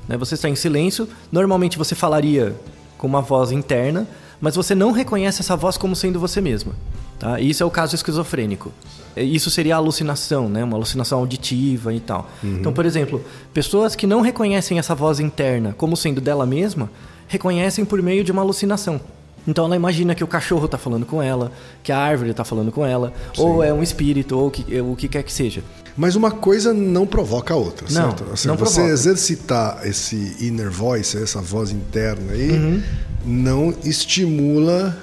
né, 0.07 0.17
você 0.17 0.35
está 0.35 0.47
em 0.47 0.55
silêncio, 0.55 1.07
normalmente 1.31 1.77
você 1.77 1.95
falaria 1.95 2.55
com 2.97 3.07
uma 3.07 3.21
voz 3.21 3.51
interna, 3.51 4.07
mas 4.39 4.55
você 4.55 4.75
não 4.75 4.91
reconhece 4.91 5.41
essa 5.41 5.55
voz 5.55 5.77
como 5.77 5.95
sendo 5.95 6.19
você 6.19 6.39
mesma. 6.41 6.73
Tá? 7.19 7.39
Isso 7.39 7.61
é 7.61 7.65
o 7.65 7.71
caso 7.71 7.95
esquizofrênico. 7.95 8.71
Isso 9.15 9.51
seria 9.51 9.75
a 9.75 9.77
alucinação, 9.77 10.47
né? 10.47 10.63
uma 10.63 10.77
alucinação 10.77 11.19
auditiva 11.19 11.93
e 11.93 11.99
tal. 11.99 12.29
Então, 12.43 12.71
por 12.73 12.85
exemplo, 12.85 13.23
pessoas 13.53 13.95
que 13.95 14.07
não 14.07 14.21
reconhecem 14.21 14.79
essa 14.79 14.95
voz 14.95 15.19
interna 15.19 15.75
como 15.77 15.97
sendo 15.97 16.21
dela 16.21 16.45
mesma, 16.45 16.89
reconhecem 17.27 17.85
por 17.85 18.01
meio 18.01 18.23
de 18.23 18.31
uma 18.31 18.41
alucinação. 18.41 18.99
Então 19.47 19.65
ela 19.65 19.75
imagina 19.75 20.13
que 20.13 20.23
o 20.23 20.27
cachorro 20.27 20.65
está 20.65 20.77
falando 20.77 21.05
com 21.05 21.21
ela, 21.21 21.51
que 21.83 21.91
a 21.91 21.97
árvore 21.97 22.29
está 22.31 22.43
falando 22.43 22.71
com 22.71 22.85
ela, 22.85 23.11
ou 23.37 23.63
é 23.63 23.73
um 23.73 23.81
espírito, 23.81 24.37
ou 24.37 24.47
o 24.47 24.51
que, 24.51 24.79
o 24.81 24.95
que 24.95 25.07
quer 25.07 25.23
que 25.23 25.33
seja. 25.33 25.63
Mas 25.97 26.15
uma 26.15 26.31
coisa 26.31 26.73
não 26.73 27.05
provoca 27.05 27.53
a 27.53 27.57
outra, 27.57 27.85
Não, 27.89 28.09
certo? 28.11 28.25
Assim, 28.31 28.47
não 28.47 28.55
você 28.55 28.75
provoca. 28.75 28.93
exercitar 28.93 29.79
esse 29.83 30.37
inner 30.39 30.69
voice, 30.69 31.17
essa 31.21 31.41
voz 31.41 31.71
interna 31.71 32.33
aí, 32.33 32.51
Uhum. 32.51 32.81
não 33.25 33.73
estimula 33.83 34.95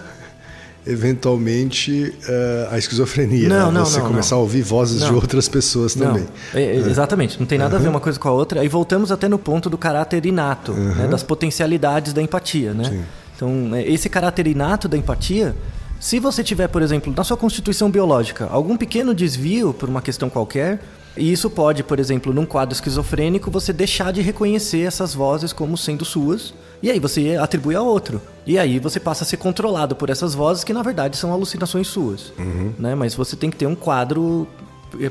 eventualmente 0.86 2.14
eh, 2.26 2.68
a 2.70 2.78
esquizofrenia. 2.78 3.48
Não, 3.48 3.66
né? 3.70 3.78
não, 3.78 3.84
Você 3.84 3.98
não, 3.98 4.06
começar 4.06 4.34
não. 4.36 4.40
a 4.40 4.42
ouvir 4.42 4.62
vozes 4.62 5.00
de 5.02 5.08
Não. 5.08 5.16
outras 5.16 5.48
pessoas 5.48 5.94
também. 5.94 6.22
Não, 6.54 6.60
é, 6.60 6.62
é, 6.64 6.76
exatamente, 6.76 7.38
não 7.38 7.46
tem 7.46 7.58
nada 7.58 7.76
a 7.76 7.78
ver 7.78 7.88
uma 7.88 8.00
coisa 8.00 8.18
com 8.18 8.28
a 8.28 8.32
outra. 8.32 8.60
Aí 8.60 8.68
voltamos 8.68 9.12
até 9.12 9.28
no 9.28 9.38
ponto 9.38 9.68
do 9.68 9.76
caráter 9.76 10.24
inato, 10.24 10.72
né, 10.72 11.06
das 11.08 11.22
potencialidades 11.22 12.12
da 12.12 12.22
empatia. 12.22 12.72
Né? 12.72 13.04
Então, 13.38 13.72
é, 13.72 13.86
esse 13.88 14.08
caráter 14.08 14.48
inato 14.48 14.88
da 14.88 14.96
empatia, 14.96 15.54
se 16.00 16.18
você 16.18 16.42
tiver, 16.42 16.66
por 16.66 16.82
exemplo, 16.82 17.14
na 17.16 17.22
sua 17.22 17.36
constituição 17.36 17.88
biológica, 17.88 18.48
algum 18.50 18.76
pequeno 18.76 19.14
desvio 19.14 19.72
por 19.72 19.88
uma 19.88 20.02
questão 20.02 20.28
qualquer, 20.28 20.80
e 21.16 21.32
isso 21.32 21.48
pode, 21.48 21.84
por 21.84 22.00
exemplo, 22.00 22.32
num 22.32 22.44
quadro 22.44 22.74
esquizofrênico, 22.74 23.48
você 23.48 23.72
deixar 23.72 24.12
de 24.12 24.22
reconhecer 24.22 24.80
essas 24.80 25.14
vozes 25.14 25.52
como 25.52 25.78
sendo 25.78 26.04
suas, 26.04 26.52
e 26.82 26.90
aí 26.90 26.98
você 26.98 27.36
atribui 27.36 27.76
a 27.76 27.82
outro. 27.82 28.20
E 28.44 28.58
aí 28.58 28.80
você 28.80 28.98
passa 28.98 29.22
a 29.22 29.26
ser 29.26 29.36
controlado 29.36 29.94
por 29.94 30.10
essas 30.10 30.34
vozes 30.34 30.64
que 30.64 30.72
na 30.72 30.82
verdade 30.82 31.16
são 31.16 31.32
alucinações 31.32 31.86
suas. 31.86 32.32
Né? 32.76 32.96
Mas 32.96 33.14
você 33.14 33.36
tem 33.36 33.50
que 33.50 33.56
ter 33.56 33.66
um 33.66 33.74
quadro 33.76 34.48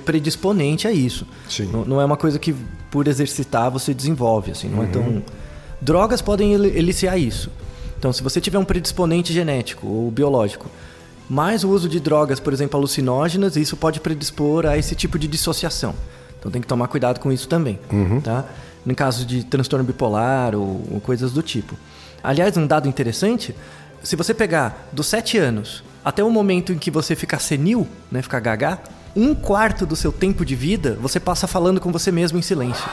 predisponente 0.04 0.86
a 0.86 0.92
isso. 0.92 1.26
Sim. 1.50 1.70
Não, 1.72 1.86
não 1.86 2.02
é 2.02 2.06
uma 2.06 2.18
coisa 2.18 2.38
que 2.40 2.54
por 2.92 3.08
exercitar 3.08 3.72
você 3.72 3.94
desenvolve, 3.94 4.52
assim, 4.52 4.68
não 4.68 4.84
é 4.84 4.88
tão... 4.88 5.24
Drogas 5.80 6.22
podem 6.22 6.54
eli- 6.54 6.78
eliciar 6.78 7.18
isso. 7.20 7.52
Então, 7.98 8.14
se 8.14 8.22
você 8.22 8.40
tiver 8.40 8.60
um 8.60 8.66
predisponente 8.66 9.34
genético 9.34 9.88
ou 9.88 10.12
biológico, 10.12 10.70
mais 11.30 11.64
o 11.64 11.70
uso 11.70 11.90
de 11.90 12.00
drogas, 12.00 12.40
por 12.40 12.54
exemplo, 12.54 12.78
alucinógenas, 12.78 13.56
isso 13.56 13.76
pode 13.76 14.00
predispor 14.00 14.66
a 14.66 14.78
esse 14.78 14.96
tipo 14.96 15.20
de 15.20 15.28
dissociação. 15.28 15.94
Então 16.40 16.52
tem 16.52 16.62
que 16.62 16.68
tomar 16.68 16.88
cuidado 16.88 17.20
com 17.20 17.32
isso 17.32 17.48
também, 17.48 17.80
tá? 18.22 18.46
No 18.86 18.96
caso 18.96 19.26
de 19.26 19.44
transtorno 19.44 19.84
bipolar 19.84 20.56
ou, 20.56 20.82
ou 20.92 21.02
coisas 21.02 21.32
do 21.34 21.42
tipo. 21.42 21.76
Aliás, 22.24 22.56
um 22.56 22.66
dado 22.66 22.88
interessante, 22.88 23.54
se 24.02 24.16
você 24.16 24.34
pegar 24.34 24.88
dos 24.94 25.08
7 25.08 25.38
anos 25.38 25.84
até 26.06 26.24
o 26.24 26.32
momento 26.32 26.72
em 26.72 26.78
que 26.78 26.90
você 26.90 27.16
ficar 27.16 27.40
senil, 27.40 27.86
né, 28.10 28.22
ficar 28.22 28.40
gaga, 28.40 28.80
um 29.16 29.36
quarto 29.36 29.86
do 29.86 29.96
seu 29.96 30.12
tempo 30.12 30.46
de 30.46 30.56
vida 30.56 30.98
você 31.02 31.20
passa 31.20 31.48
falando 31.48 31.82
com 31.82 31.92
você 31.92 32.12
mesmo 32.12 32.38
em 32.38 32.42
silêncio. 32.42 32.86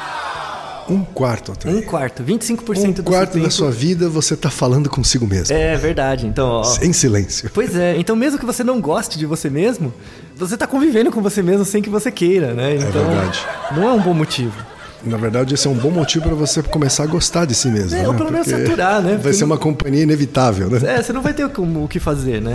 Um 0.88 1.04
quarto 1.04 1.52
até. 1.52 1.68
Um 1.68 1.82
quarto, 1.82 2.22
25% 2.22 2.88
Um 2.88 2.92
do 2.92 3.02
quarto 3.02 3.32
seu 3.34 3.42
da 3.42 3.50
sua 3.50 3.70
vida 3.70 4.08
você 4.08 4.34
está 4.34 4.50
falando 4.50 4.88
consigo 4.90 5.26
mesmo. 5.26 5.56
É 5.56 5.76
verdade. 5.76 6.26
Então, 6.26 6.62
ó, 6.64 6.76
Em 6.82 6.92
silêncio. 6.92 7.50
Pois 7.52 7.74
é, 7.76 7.96
então 7.96 8.14
mesmo 8.14 8.38
que 8.38 8.46
você 8.46 8.62
não 8.62 8.80
goste 8.80 9.18
de 9.18 9.26
você 9.26 9.48
mesmo, 9.48 9.92
você 10.36 10.56
tá 10.56 10.66
convivendo 10.66 11.10
com 11.10 11.22
você 11.22 11.42
mesmo 11.42 11.64
sem 11.64 11.82
que 11.82 11.90
você 11.90 12.10
queira, 12.10 12.54
né? 12.54 12.76
Então, 12.76 12.90
verdade. 12.90 13.40
Não 13.74 13.88
é 13.88 13.92
um 13.92 14.00
bom 14.00 14.14
motivo. 14.14 14.73
Na 15.06 15.16
verdade, 15.16 15.54
esse 15.54 15.66
é 15.66 15.70
um 15.70 15.74
bom 15.74 15.90
motivo 15.90 16.24
para 16.26 16.34
você 16.34 16.62
começar 16.62 17.04
a 17.04 17.06
gostar 17.06 17.44
de 17.44 17.54
si 17.54 17.68
mesmo. 17.68 17.96
É, 17.98 18.02
né? 18.02 18.08
ou 18.08 18.14
pelo 18.14 18.30
menos 18.32 18.46
saturar, 18.48 19.00
né? 19.02 19.10
Vai 19.10 19.18
Porque 19.18 19.32
ser 19.34 19.40
não- 19.40 19.46
uma 19.48 19.58
companhia 19.58 20.02
inevitável, 20.02 20.70
né? 20.70 20.80
É, 20.98 21.02
você 21.02 21.12
não 21.12 21.22
vai 21.22 21.32
ter 21.34 21.48
como 21.50 21.84
o 21.84 21.88
que 21.88 22.00
fazer, 22.00 22.40
né? 22.40 22.54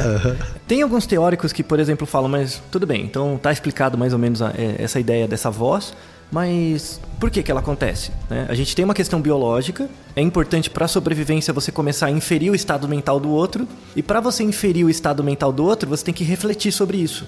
Tem 0.67 0.81
alguns 0.81 1.05
teóricos 1.05 1.53
que, 1.53 1.63
por 1.63 1.79
exemplo, 1.79 2.05
falam, 2.07 2.29
mas 2.29 2.61
tudo 2.71 2.85
bem, 2.87 3.03
então 3.03 3.37
tá 3.41 3.51
explicado 3.51 3.97
mais 3.97 4.13
ou 4.13 4.19
menos 4.19 4.41
a- 4.41 4.53
é, 4.57 4.75
essa 4.79 4.99
ideia 4.99 5.27
dessa 5.27 5.49
voz, 5.49 5.93
mas 6.31 6.99
por 7.19 7.29
que 7.31 7.41
que 7.41 7.49
ela 7.51 7.59
acontece? 7.59 8.11
né? 8.29 8.45
A 8.49 8.53
gente 8.53 8.75
tem 8.75 8.85
uma 8.85 8.93
questão 8.93 9.19
biológica, 9.19 9.89
é 10.15 10.21
importante 10.21 10.69
para 10.69 10.85
a 10.85 10.87
sobrevivência 10.87 11.53
você 11.53 11.71
começar 11.71 12.05
a 12.07 12.11
inferir 12.11 12.51
o 12.51 12.55
estado 12.55 12.87
mental 12.87 13.19
do 13.19 13.29
outro, 13.29 13.67
e 13.95 14.01
para 14.03 14.19
você 14.19 14.43
inferir 14.43 14.85
o 14.85 14.89
estado 14.89 15.23
mental 15.23 15.51
do 15.51 15.63
outro, 15.65 15.89
você 15.89 16.03
tem 16.05 16.13
que 16.13 16.23
refletir 16.23 16.71
sobre 16.71 16.97
isso. 16.97 17.25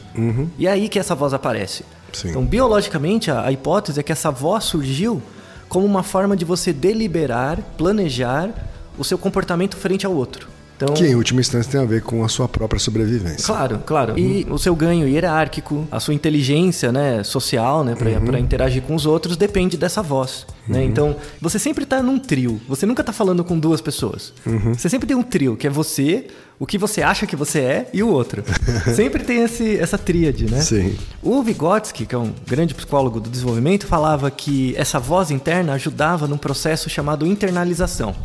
E 0.57 0.67
é 0.67 0.71
aí 0.71 0.87
que 0.87 0.99
essa 0.99 1.15
voz 1.15 1.33
aparece. 1.33 1.83
Sim. 2.13 2.29
Então, 2.29 2.45
biologicamente, 2.45 3.31
a, 3.31 3.45
a 3.45 3.51
hipótese 3.51 3.99
é 3.99 4.03
que 4.03 4.11
essa 4.11 4.29
voz 4.29 4.65
surgiu 4.65 5.21
como 5.69 5.85
uma 5.85 6.03
forma 6.03 6.35
de 6.35 6.43
você 6.43 6.73
deliberar, 6.73 7.59
planejar 7.77 8.49
o 8.97 9.03
seu 9.03 9.17
comportamento 9.17 9.77
frente 9.77 10.05
ao 10.05 10.13
outro. 10.13 10.50
Então, 10.81 10.95
Que 10.95 11.05
em 11.05 11.15
última 11.15 11.39
instância 11.39 11.71
tem 11.71 11.81
a 11.81 11.85
ver 11.85 12.01
com 12.01 12.23
a 12.23 12.27
sua 12.27 12.47
própria 12.47 12.79
sobrevivência. 12.79 13.45
Claro, 13.45 13.79
claro. 13.85 14.17
E 14.17 14.47
o 14.49 14.57
seu 14.57 14.75
ganho 14.75 15.07
hierárquico, 15.07 15.87
a 15.91 15.99
sua 15.99 16.13
inteligência 16.13 16.91
né, 16.91 17.23
social, 17.23 17.83
né, 17.83 17.95
para 17.95 18.39
interagir 18.39 18.81
com 18.81 18.95
os 18.95 19.05
outros, 19.05 19.37
depende 19.37 19.77
dessa 19.77 20.01
voz. 20.01 20.45
Né? 20.67 20.83
Então, 20.83 21.15
você 21.39 21.59
sempre 21.59 21.83
está 21.83 22.01
num 22.01 22.17
trio. 22.17 22.59
Você 22.67 22.85
nunca 22.85 23.01
está 23.01 23.13
falando 23.13 23.43
com 23.43 23.59
duas 23.59 23.81
pessoas. 23.81 24.33
Você 24.75 24.89
sempre 24.89 25.07
tem 25.07 25.15
um 25.15 25.23
trio, 25.23 25.55
que 25.55 25.67
é 25.67 25.69
você, 25.69 26.27
o 26.57 26.65
que 26.65 26.77
você 26.77 27.01
acha 27.01 27.27
que 27.27 27.35
você 27.35 27.59
é 27.59 27.89
e 27.93 28.01
o 28.01 28.09
outro. 28.09 28.43
sempre 28.95 29.23
tem 29.23 29.43
esse, 29.43 29.77
essa 29.77 29.97
tríade, 29.97 30.49
né? 30.49 30.61
Sim. 30.61 30.95
O 31.21 31.43
Vygotsky, 31.43 32.05
que 32.05 32.15
é 32.15 32.17
um 32.17 32.33
grande 32.47 32.73
psicólogo 32.73 33.19
do 33.19 33.29
desenvolvimento, 33.29 33.85
falava 33.85 34.31
que 34.31 34.73
essa 34.77 34.99
voz 34.99 35.29
interna 35.31 35.73
ajudava 35.73 36.27
num 36.27 36.37
processo 36.37 36.89
chamado 36.89 37.25
internalização, 37.27 38.15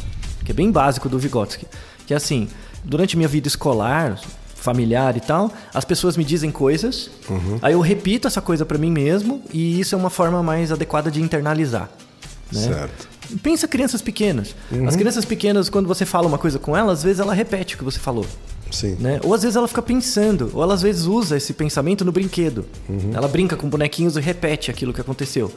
que 0.44 0.52
é 0.52 0.54
bem 0.54 0.70
básico 0.70 1.08
do 1.08 1.18
Vygotsky. 1.18 1.66
Que 2.06 2.14
é 2.14 2.16
assim, 2.16 2.48
durante 2.84 3.16
minha 3.16 3.28
vida 3.28 3.48
escolar, 3.48 4.18
familiar 4.54 5.16
e 5.16 5.20
tal, 5.20 5.52
as 5.74 5.84
pessoas 5.84 6.16
me 6.16 6.24
dizem 6.24 6.50
coisas, 6.50 7.10
aí 7.62 7.72
eu 7.72 7.80
repito 7.80 8.26
essa 8.26 8.40
coisa 8.40 8.64
pra 8.64 8.78
mim 8.78 8.90
mesmo 8.90 9.42
e 9.52 9.78
isso 9.78 9.94
é 9.94 9.98
uma 9.98 10.10
forma 10.10 10.42
mais 10.42 10.72
adequada 10.72 11.10
de 11.10 11.20
internalizar. 11.20 11.88
né? 12.52 12.60
Certo. 12.60 13.08
Pensa 13.42 13.66
crianças 13.66 14.00
pequenas. 14.00 14.54
As 14.86 14.94
crianças 14.94 15.24
pequenas, 15.24 15.68
quando 15.68 15.86
você 15.88 16.04
fala 16.06 16.26
uma 16.28 16.38
coisa 16.38 16.58
com 16.60 16.76
ela, 16.76 16.92
às 16.92 17.02
vezes 17.02 17.18
ela 17.20 17.34
repete 17.34 17.74
o 17.74 17.78
que 17.78 17.84
você 17.84 17.98
falou. 17.98 18.24
Sim. 18.70 18.96
Né? 19.00 19.20
Ou 19.24 19.34
às 19.34 19.42
vezes 19.42 19.56
ela 19.56 19.66
fica 19.68 19.82
pensando, 19.82 20.50
ou 20.54 20.62
ela 20.62 20.74
às 20.74 20.82
vezes 20.82 21.06
usa 21.06 21.36
esse 21.36 21.52
pensamento 21.52 22.04
no 22.04 22.12
brinquedo. 22.12 22.64
Ela 23.12 23.28
brinca 23.28 23.56
com 23.56 23.68
bonequinhos 23.68 24.16
e 24.16 24.20
repete 24.20 24.70
aquilo 24.70 24.92
que 24.92 25.00
aconteceu, 25.00 25.52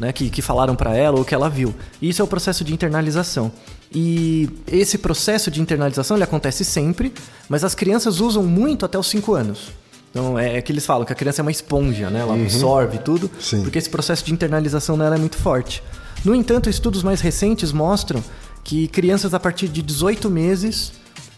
né? 0.00 0.12
que, 0.12 0.30
que 0.30 0.40
falaram 0.40 0.74
pra 0.74 0.96
ela 0.96 1.18
ou 1.18 1.24
que 1.24 1.34
ela 1.34 1.50
viu. 1.50 1.74
E 2.00 2.08
isso 2.08 2.22
é 2.22 2.24
o 2.24 2.28
processo 2.28 2.64
de 2.64 2.72
internalização. 2.72 3.52
E 3.94 4.48
esse 4.66 4.96
processo 4.96 5.50
de 5.50 5.60
internalização 5.60 6.16
ele 6.16 6.24
acontece 6.24 6.64
sempre, 6.64 7.12
mas 7.48 7.62
as 7.62 7.74
crianças 7.74 8.18
usam 8.18 8.42
muito 8.42 8.86
até 8.86 8.98
os 8.98 9.06
5 9.08 9.34
anos. 9.34 9.68
Então 10.10 10.38
é, 10.38 10.56
é 10.56 10.62
que 10.62 10.72
eles 10.72 10.86
falam 10.86 11.04
que 11.04 11.12
a 11.12 11.16
criança 11.16 11.42
é 11.42 11.44
uma 11.44 11.50
esponja, 11.50 12.08
né? 12.08 12.20
Ela 12.20 12.34
absorve 12.34 12.98
tudo, 12.98 13.30
Sim. 13.38 13.62
porque 13.62 13.78
esse 13.78 13.90
processo 13.90 14.24
de 14.24 14.32
internalização 14.32 14.96
nela 14.96 15.16
é 15.16 15.18
muito 15.18 15.36
forte. 15.36 15.82
No 16.24 16.34
entanto, 16.34 16.70
estudos 16.70 17.02
mais 17.02 17.20
recentes 17.20 17.70
mostram 17.70 18.24
que 18.64 18.88
crianças 18.88 19.34
a 19.34 19.40
partir 19.40 19.68
de 19.68 19.82
18 19.82 20.30
meses 20.30 20.92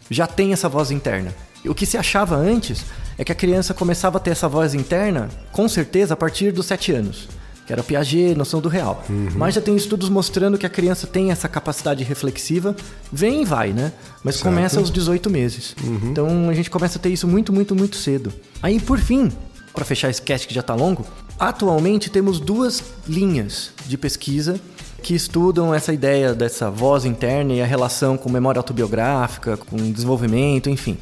já 0.08 0.26
têm 0.26 0.52
essa 0.52 0.68
voz 0.68 0.90
interna. 0.90 1.34
O 1.64 1.74
que 1.74 1.86
se 1.86 1.96
achava 1.96 2.36
antes 2.36 2.84
é 3.18 3.24
que 3.24 3.32
a 3.32 3.34
criança 3.34 3.74
começava 3.74 4.18
a 4.18 4.20
ter 4.20 4.30
essa 4.30 4.48
voz 4.48 4.74
interna, 4.74 5.28
com 5.52 5.68
certeza, 5.68 6.14
a 6.14 6.16
partir 6.16 6.52
dos 6.52 6.66
7 6.66 6.92
anos. 6.92 7.28
Que 7.72 7.74
era 7.74 7.82
Piaget, 7.82 8.34
noção 8.36 8.60
do 8.60 8.68
real. 8.68 9.02
Mas 9.34 9.54
já 9.54 9.60
tem 9.62 9.74
estudos 9.74 10.10
mostrando 10.10 10.58
que 10.58 10.66
a 10.66 10.68
criança 10.68 11.06
tem 11.06 11.30
essa 11.30 11.48
capacidade 11.48 12.04
reflexiva, 12.04 12.76
vem 13.10 13.40
e 13.42 13.44
vai, 13.46 13.72
né? 13.72 13.92
Mas 14.22 14.34
Certo. 14.34 14.44
começa 14.44 14.78
aos 14.78 14.90
18 14.90 15.30
meses. 15.30 15.74
Então 16.04 16.50
a 16.50 16.52
gente 16.54 16.68
começa 16.68 16.98
a 16.98 17.00
ter 17.00 17.08
isso 17.08 17.26
muito, 17.26 17.50
muito, 17.50 17.74
muito 17.74 17.96
cedo. 17.96 18.30
Aí, 18.62 18.78
por 18.78 18.98
fim, 18.98 19.32
para 19.72 19.86
fechar 19.86 20.10
esse 20.10 20.20
cast 20.20 20.46
que 20.46 20.52
já 20.52 20.62
tá 20.62 20.74
longo, 20.74 21.06
atualmente 21.38 22.10
temos 22.10 22.38
duas 22.38 22.84
linhas 23.08 23.70
de 23.86 23.96
pesquisa 23.96 24.60
que 25.02 25.14
estudam 25.14 25.74
essa 25.74 25.94
ideia 25.94 26.34
dessa 26.34 26.70
voz 26.70 27.06
interna 27.06 27.54
e 27.54 27.62
a 27.62 27.66
relação 27.66 28.18
com 28.18 28.30
memória 28.30 28.58
autobiográfica, 28.58 29.56
com 29.56 29.76
desenvolvimento, 29.90 30.68
enfim. 30.68 30.98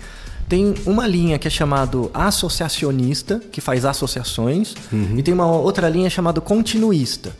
Tem 0.50 0.74
uma 0.84 1.06
linha 1.06 1.38
que 1.38 1.46
é 1.46 1.50
chamado 1.50 2.10
associacionista, 2.12 3.40
que 3.50 3.60
faz 3.60 3.86
associações, 3.86 4.74
e 5.16 5.22
tem 5.22 5.32
uma 5.32 5.46
outra 5.46 5.88
linha 5.88 6.10
chamada 6.10 6.40
continuista, 6.40 7.34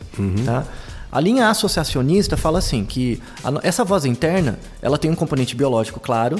tá? 0.45 0.63
A 1.11 1.19
linha 1.19 1.49
associacionista 1.49 2.37
fala 2.37 2.59
assim 2.59 2.85
que 2.85 3.21
a 3.43 3.51
essa 3.67 3.83
voz 3.83 4.05
interna, 4.05 4.57
ela 4.81 4.97
tem 4.97 5.11
um 5.11 5.15
componente 5.15 5.53
biológico, 5.57 5.99
claro, 5.99 6.37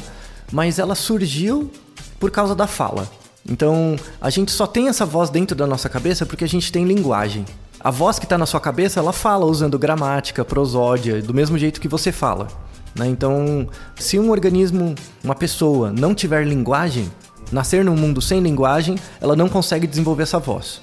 mas 0.49 0.79
ela 0.79 0.95
surgiu 0.95 1.69
por 2.17 2.31
causa 2.31 2.55
da 2.55 2.65
fala. 2.67 3.11
Então, 3.47 3.97
a 4.21 4.29
gente 4.29 4.49
só 4.51 4.65
tem 4.65 4.87
essa 4.87 5.05
voz 5.05 5.29
dentro 5.29 5.57
da 5.57 5.67
nossa 5.67 5.89
cabeça 5.89 6.25
porque 6.25 6.45
a 6.45 6.47
gente 6.47 6.71
tem 6.71 6.85
linguagem. 6.85 7.43
A 7.81 7.91
voz 7.91 8.17
que 8.17 8.25
está 8.25 8.37
na 8.37 8.45
sua 8.45 8.61
cabeça, 8.61 8.99
ela 8.99 9.11
fala 9.11 9.45
usando 9.45 9.77
gramática, 9.77 10.45
prosódia, 10.45 11.21
do 11.21 11.33
mesmo 11.33 11.57
jeito 11.57 11.81
que 11.81 11.87
você 11.89 12.11
fala. 12.11 12.47
Né? 12.95 13.07
Então, 13.07 13.67
se 13.97 14.19
um 14.19 14.29
organismo, 14.29 14.95
uma 15.23 15.35
pessoa, 15.35 15.91
não 15.91 16.13
tiver 16.13 16.45
linguagem, 16.45 17.11
nascer 17.51 17.83
num 17.83 17.95
mundo 17.95 18.21
sem 18.21 18.39
linguagem, 18.39 18.97
ela 19.19 19.35
não 19.35 19.49
consegue 19.49 19.87
desenvolver 19.87 20.23
essa 20.23 20.39
voz. 20.39 20.81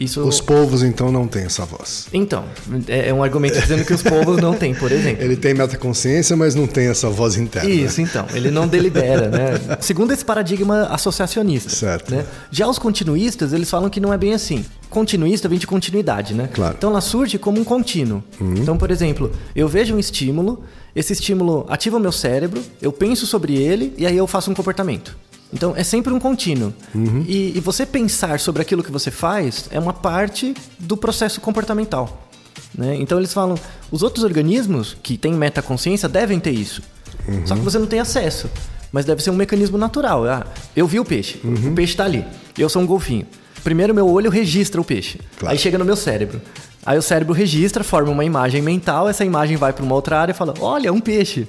Isso. 0.00 0.26
Os 0.26 0.40
povos, 0.40 0.82
então, 0.82 1.12
não 1.12 1.28
têm 1.28 1.42
essa 1.42 1.66
voz. 1.66 2.06
Então, 2.10 2.44
é 2.88 3.10
é 3.10 3.14
um 3.14 3.22
argumento 3.22 3.60
dizendo 3.60 3.84
que 3.84 3.92
os 3.92 4.02
povos 4.02 4.38
não 4.38 4.54
têm, 4.54 4.74
por 4.74 4.90
exemplo. 4.90 5.22
Ele 5.22 5.36
tem 5.36 5.52
metaconsciência, 5.52 6.34
mas 6.34 6.54
não 6.54 6.66
tem 6.66 6.86
essa 6.86 7.10
voz 7.10 7.36
interna. 7.36 7.68
Isso, 7.68 8.00
então. 8.00 8.24
Ele 8.32 8.50
não 8.50 8.66
delibera, 8.66 9.28
né? 9.28 9.76
Segundo 9.80 10.12
esse 10.12 10.24
paradigma 10.24 10.84
associacionista. 10.84 11.68
Certo. 11.68 12.14
Né? 12.14 12.24
Já 12.50 12.66
os 12.66 12.78
continuistas, 12.78 13.52
eles 13.52 13.68
falam 13.68 13.90
que 13.90 14.00
não 14.00 14.10
é 14.10 14.16
bem 14.16 14.32
assim. 14.32 14.64
Continuista 14.88 15.48
vem 15.48 15.58
de 15.58 15.66
continuidade, 15.66 16.32
né? 16.32 16.48
Claro. 16.50 16.74
Então 16.78 16.88
ela 16.88 17.02
surge 17.02 17.36
como 17.36 17.60
um 17.60 17.64
contínuo. 17.64 18.24
Então, 18.40 18.78
por 18.78 18.90
exemplo, 18.90 19.30
eu 19.54 19.68
vejo 19.68 19.94
um 19.94 19.98
estímulo, 19.98 20.64
esse 20.94 21.12
estímulo 21.12 21.66
ativa 21.68 21.96
o 21.96 22.00
meu 22.00 22.12
cérebro, 22.12 22.62
eu 22.80 22.92
penso 22.92 23.26
sobre 23.26 23.54
ele 23.56 23.92
e 23.96 24.06
aí 24.06 24.16
eu 24.16 24.26
faço 24.26 24.50
um 24.50 24.54
comportamento. 24.54 25.16
Então 25.52 25.74
é 25.76 25.82
sempre 25.82 26.12
um 26.12 26.18
contínuo. 26.20 26.72
E, 27.26 27.52
e 27.56 27.60
você 27.60 27.84
pensar 27.84 28.38
sobre 28.38 28.62
aquilo 28.62 28.82
que 28.84 28.90
você 28.92 29.10
faz 29.10 29.66
é 29.70 29.78
uma 29.80 29.92
parte 29.92 30.54
do 30.78 30.96
processo 30.96 31.40
comportamental. 31.40 32.28
né? 32.76 32.96
Então 32.96 33.18
eles 33.18 33.32
falam, 33.32 33.56
os 33.90 34.02
outros 34.02 34.24
organismos 34.24 34.96
que 35.02 35.16
têm 35.18 35.32
metaconsciência 35.34 36.08
devem 36.08 36.38
ter 36.38 36.52
isso. 36.52 36.82
Só 37.44 37.54
que 37.54 37.60
você 37.60 37.78
não 37.78 37.86
tem 37.86 38.00
acesso. 38.00 38.48
Mas 38.92 39.04
deve 39.04 39.22
ser 39.22 39.30
um 39.30 39.34
mecanismo 39.36 39.78
natural. 39.78 40.24
Ah, 40.26 40.46
eu 40.74 40.86
vi 40.86 40.98
o 40.98 41.04
peixe, 41.04 41.38
o 41.44 41.72
peixe 41.74 41.92
está 41.92 42.04
ali. 42.04 42.24
Eu 42.58 42.68
sou 42.68 42.82
um 42.82 42.86
golfinho. 42.86 43.26
Primeiro 43.62 43.94
meu 43.94 44.08
olho 44.08 44.30
registra 44.30 44.80
o 44.80 44.84
peixe. 44.84 45.20
Claro. 45.38 45.52
Aí 45.52 45.58
chega 45.58 45.78
no 45.78 45.84
meu 45.84 45.94
cérebro. 45.96 46.40
Aí 46.84 46.96
o 46.98 47.02
cérebro 47.02 47.34
registra, 47.34 47.84
forma 47.84 48.10
uma 48.10 48.24
imagem 48.24 48.62
mental, 48.62 49.06
essa 49.06 49.22
imagem 49.22 49.56
vai 49.58 49.70
para 49.70 49.84
uma 49.84 49.94
outra 49.94 50.18
área 50.18 50.32
e 50.32 50.34
fala: 50.34 50.54
Olha, 50.60 50.90
um 50.92 51.00
peixe. 51.00 51.46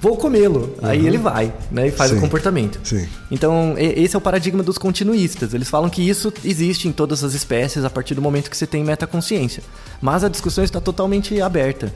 Vou 0.00 0.16
comê-lo. 0.18 0.74
Aí 0.82 1.06
ele 1.06 1.16
vai, 1.16 1.52
né? 1.70 1.88
E 1.88 1.90
faz 1.90 2.10
Sim. 2.10 2.18
o 2.18 2.20
comportamento. 2.20 2.78
Sim. 2.84 3.08
Então, 3.30 3.74
esse 3.78 4.14
é 4.14 4.18
o 4.18 4.20
paradigma 4.20 4.62
dos 4.62 4.76
continuistas. 4.76 5.54
Eles 5.54 5.68
falam 5.70 5.88
que 5.88 6.06
isso 6.06 6.30
existe 6.44 6.86
em 6.86 6.92
todas 6.92 7.24
as 7.24 7.32
espécies 7.32 7.84
a 7.84 7.90
partir 7.90 8.14
do 8.14 8.20
momento 8.20 8.50
que 8.50 8.56
você 8.56 8.66
tem 8.66 8.84
metaconsciência. 8.84 9.62
Mas 10.00 10.24
a 10.24 10.28
discussão 10.28 10.62
está 10.62 10.78
totalmente 10.80 11.40
aberta. 11.40 11.90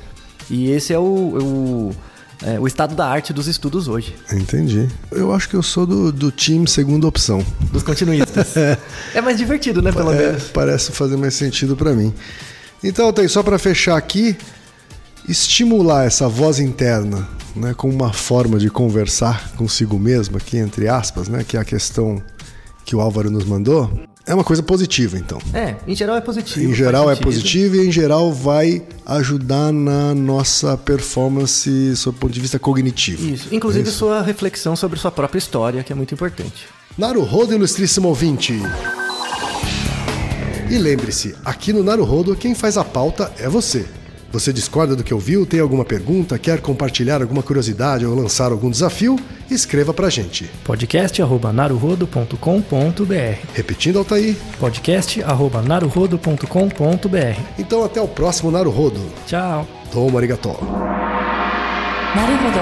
E 0.48 0.70
esse 0.70 0.92
é 0.92 0.98
o, 0.98 1.02
o, 1.02 1.90
é, 2.46 2.58
o 2.58 2.66
estado 2.66 2.94
da 2.94 3.06
arte 3.06 3.32
dos 3.32 3.46
estudos 3.46 3.88
hoje, 3.88 4.14
Entendi. 4.32 4.88
Eu 5.10 5.32
acho 5.34 5.48
que 5.50 5.54
eu 5.56 5.62
sou 5.62 5.86
do, 5.86 6.10
do 6.10 6.30
time 6.30 6.66
segunda 6.66 7.06
opção. 7.06 7.44
dos 7.72 7.82
continuistas. 7.82 8.54
é 9.14 9.20
mais 9.20 9.36
divertido, 9.36 9.82
né, 9.82 9.92
pelo 9.92 10.12
É, 10.12 10.16
menos. 10.28 10.44
parece 10.44 10.92
fazer 10.92 11.16
mais 11.18 11.34
sentido 11.34 11.76
pra 11.76 11.92
mim. 11.92 12.12
Então, 12.84 13.10
tem 13.14 13.26
só 13.26 13.42
pra 13.42 13.58
fechar 13.58 13.96
aqui, 13.96 14.36
estimular 15.26 16.04
essa 16.04 16.28
voz 16.28 16.58
interna, 16.58 17.26
né, 17.56 17.72
como 17.74 17.94
uma 17.94 18.12
forma 18.12 18.58
de 18.58 18.68
conversar 18.68 19.52
consigo 19.56 19.98
mesmo 19.98 20.36
aqui 20.36 20.58
entre 20.58 20.86
aspas, 20.86 21.26
né, 21.28 21.42
que 21.42 21.56
é 21.56 21.60
a 21.60 21.64
questão 21.64 22.22
que 22.84 22.94
o 22.94 23.00
Álvaro 23.00 23.30
nos 23.30 23.44
mandou, 23.44 23.90
é 24.26 24.34
uma 24.34 24.44
coisa 24.44 24.62
positiva, 24.62 25.18
então. 25.18 25.38
É, 25.54 25.76
em 25.86 25.94
geral 25.94 26.16
é 26.16 26.20
positivo. 26.20 26.70
Em 26.70 26.74
geral 26.74 27.10
é 27.10 27.16
positivo 27.16 27.76
e 27.76 27.86
em 27.86 27.92
geral 27.92 28.30
vai 28.32 28.82
ajudar 29.06 29.72
na 29.72 30.14
nossa 30.14 30.76
performance 30.76 31.96
sob 31.96 32.16
o 32.16 32.20
ponto 32.20 32.32
de 32.32 32.40
vista 32.40 32.58
cognitivo. 32.58 33.26
Isso. 33.26 33.48
Inclusive 33.54 33.86
É 33.86 33.88
isso? 33.88 33.98
sua 33.98 34.20
reflexão 34.22 34.76
sobre 34.76 34.98
sua 34.98 35.10
própria 35.10 35.38
história, 35.38 35.82
que 35.82 35.92
é 35.92 35.96
muito 35.96 36.12
importante. 36.12 36.66
Naruhodo, 36.98 37.54
ilustríssimo 37.54 38.08
ouvinte. 38.08 38.54
E 40.70 40.78
lembre-se, 40.78 41.34
aqui 41.44 41.72
no 41.72 41.82
Naruhodo 41.84 42.34
quem 42.34 42.54
faz 42.54 42.76
a 42.76 42.84
pauta 42.84 43.32
é 43.38 43.48
você. 43.48 43.86
Você 44.32 44.52
discorda 44.52 44.96
do 44.96 45.04
que 45.04 45.14
ouviu, 45.14 45.46
tem 45.46 45.60
alguma 45.60 45.84
pergunta, 45.84 46.36
quer 46.38 46.60
compartilhar 46.60 47.22
alguma 47.22 47.40
curiosidade 47.40 48.04
ou 48.04 48.16
lançar 48.16 48.50
algum 48.50 48.68
desafio? 48.68 49.16
Escreva 49.48 49.94
pra 49.94 50.10
gente. 50.10 50.50
podcast@naruhodo.com.br. 50.64 53.38
Repetindo, 53.54 53.98
Altair. 54.00 54.34
podcast@naruhodo.com.br. 54.58 57.40
Então 57.58 57.84
até 57.84 58.00
o 58.00 58.08
próximo 58.08 58.50
Naruhodo. 58.50 59.00
Tchau. 59.26 59.64
Toma 59.92 60.18
arigató. 60.18 60.58
Naruhodo. 62.16 62.58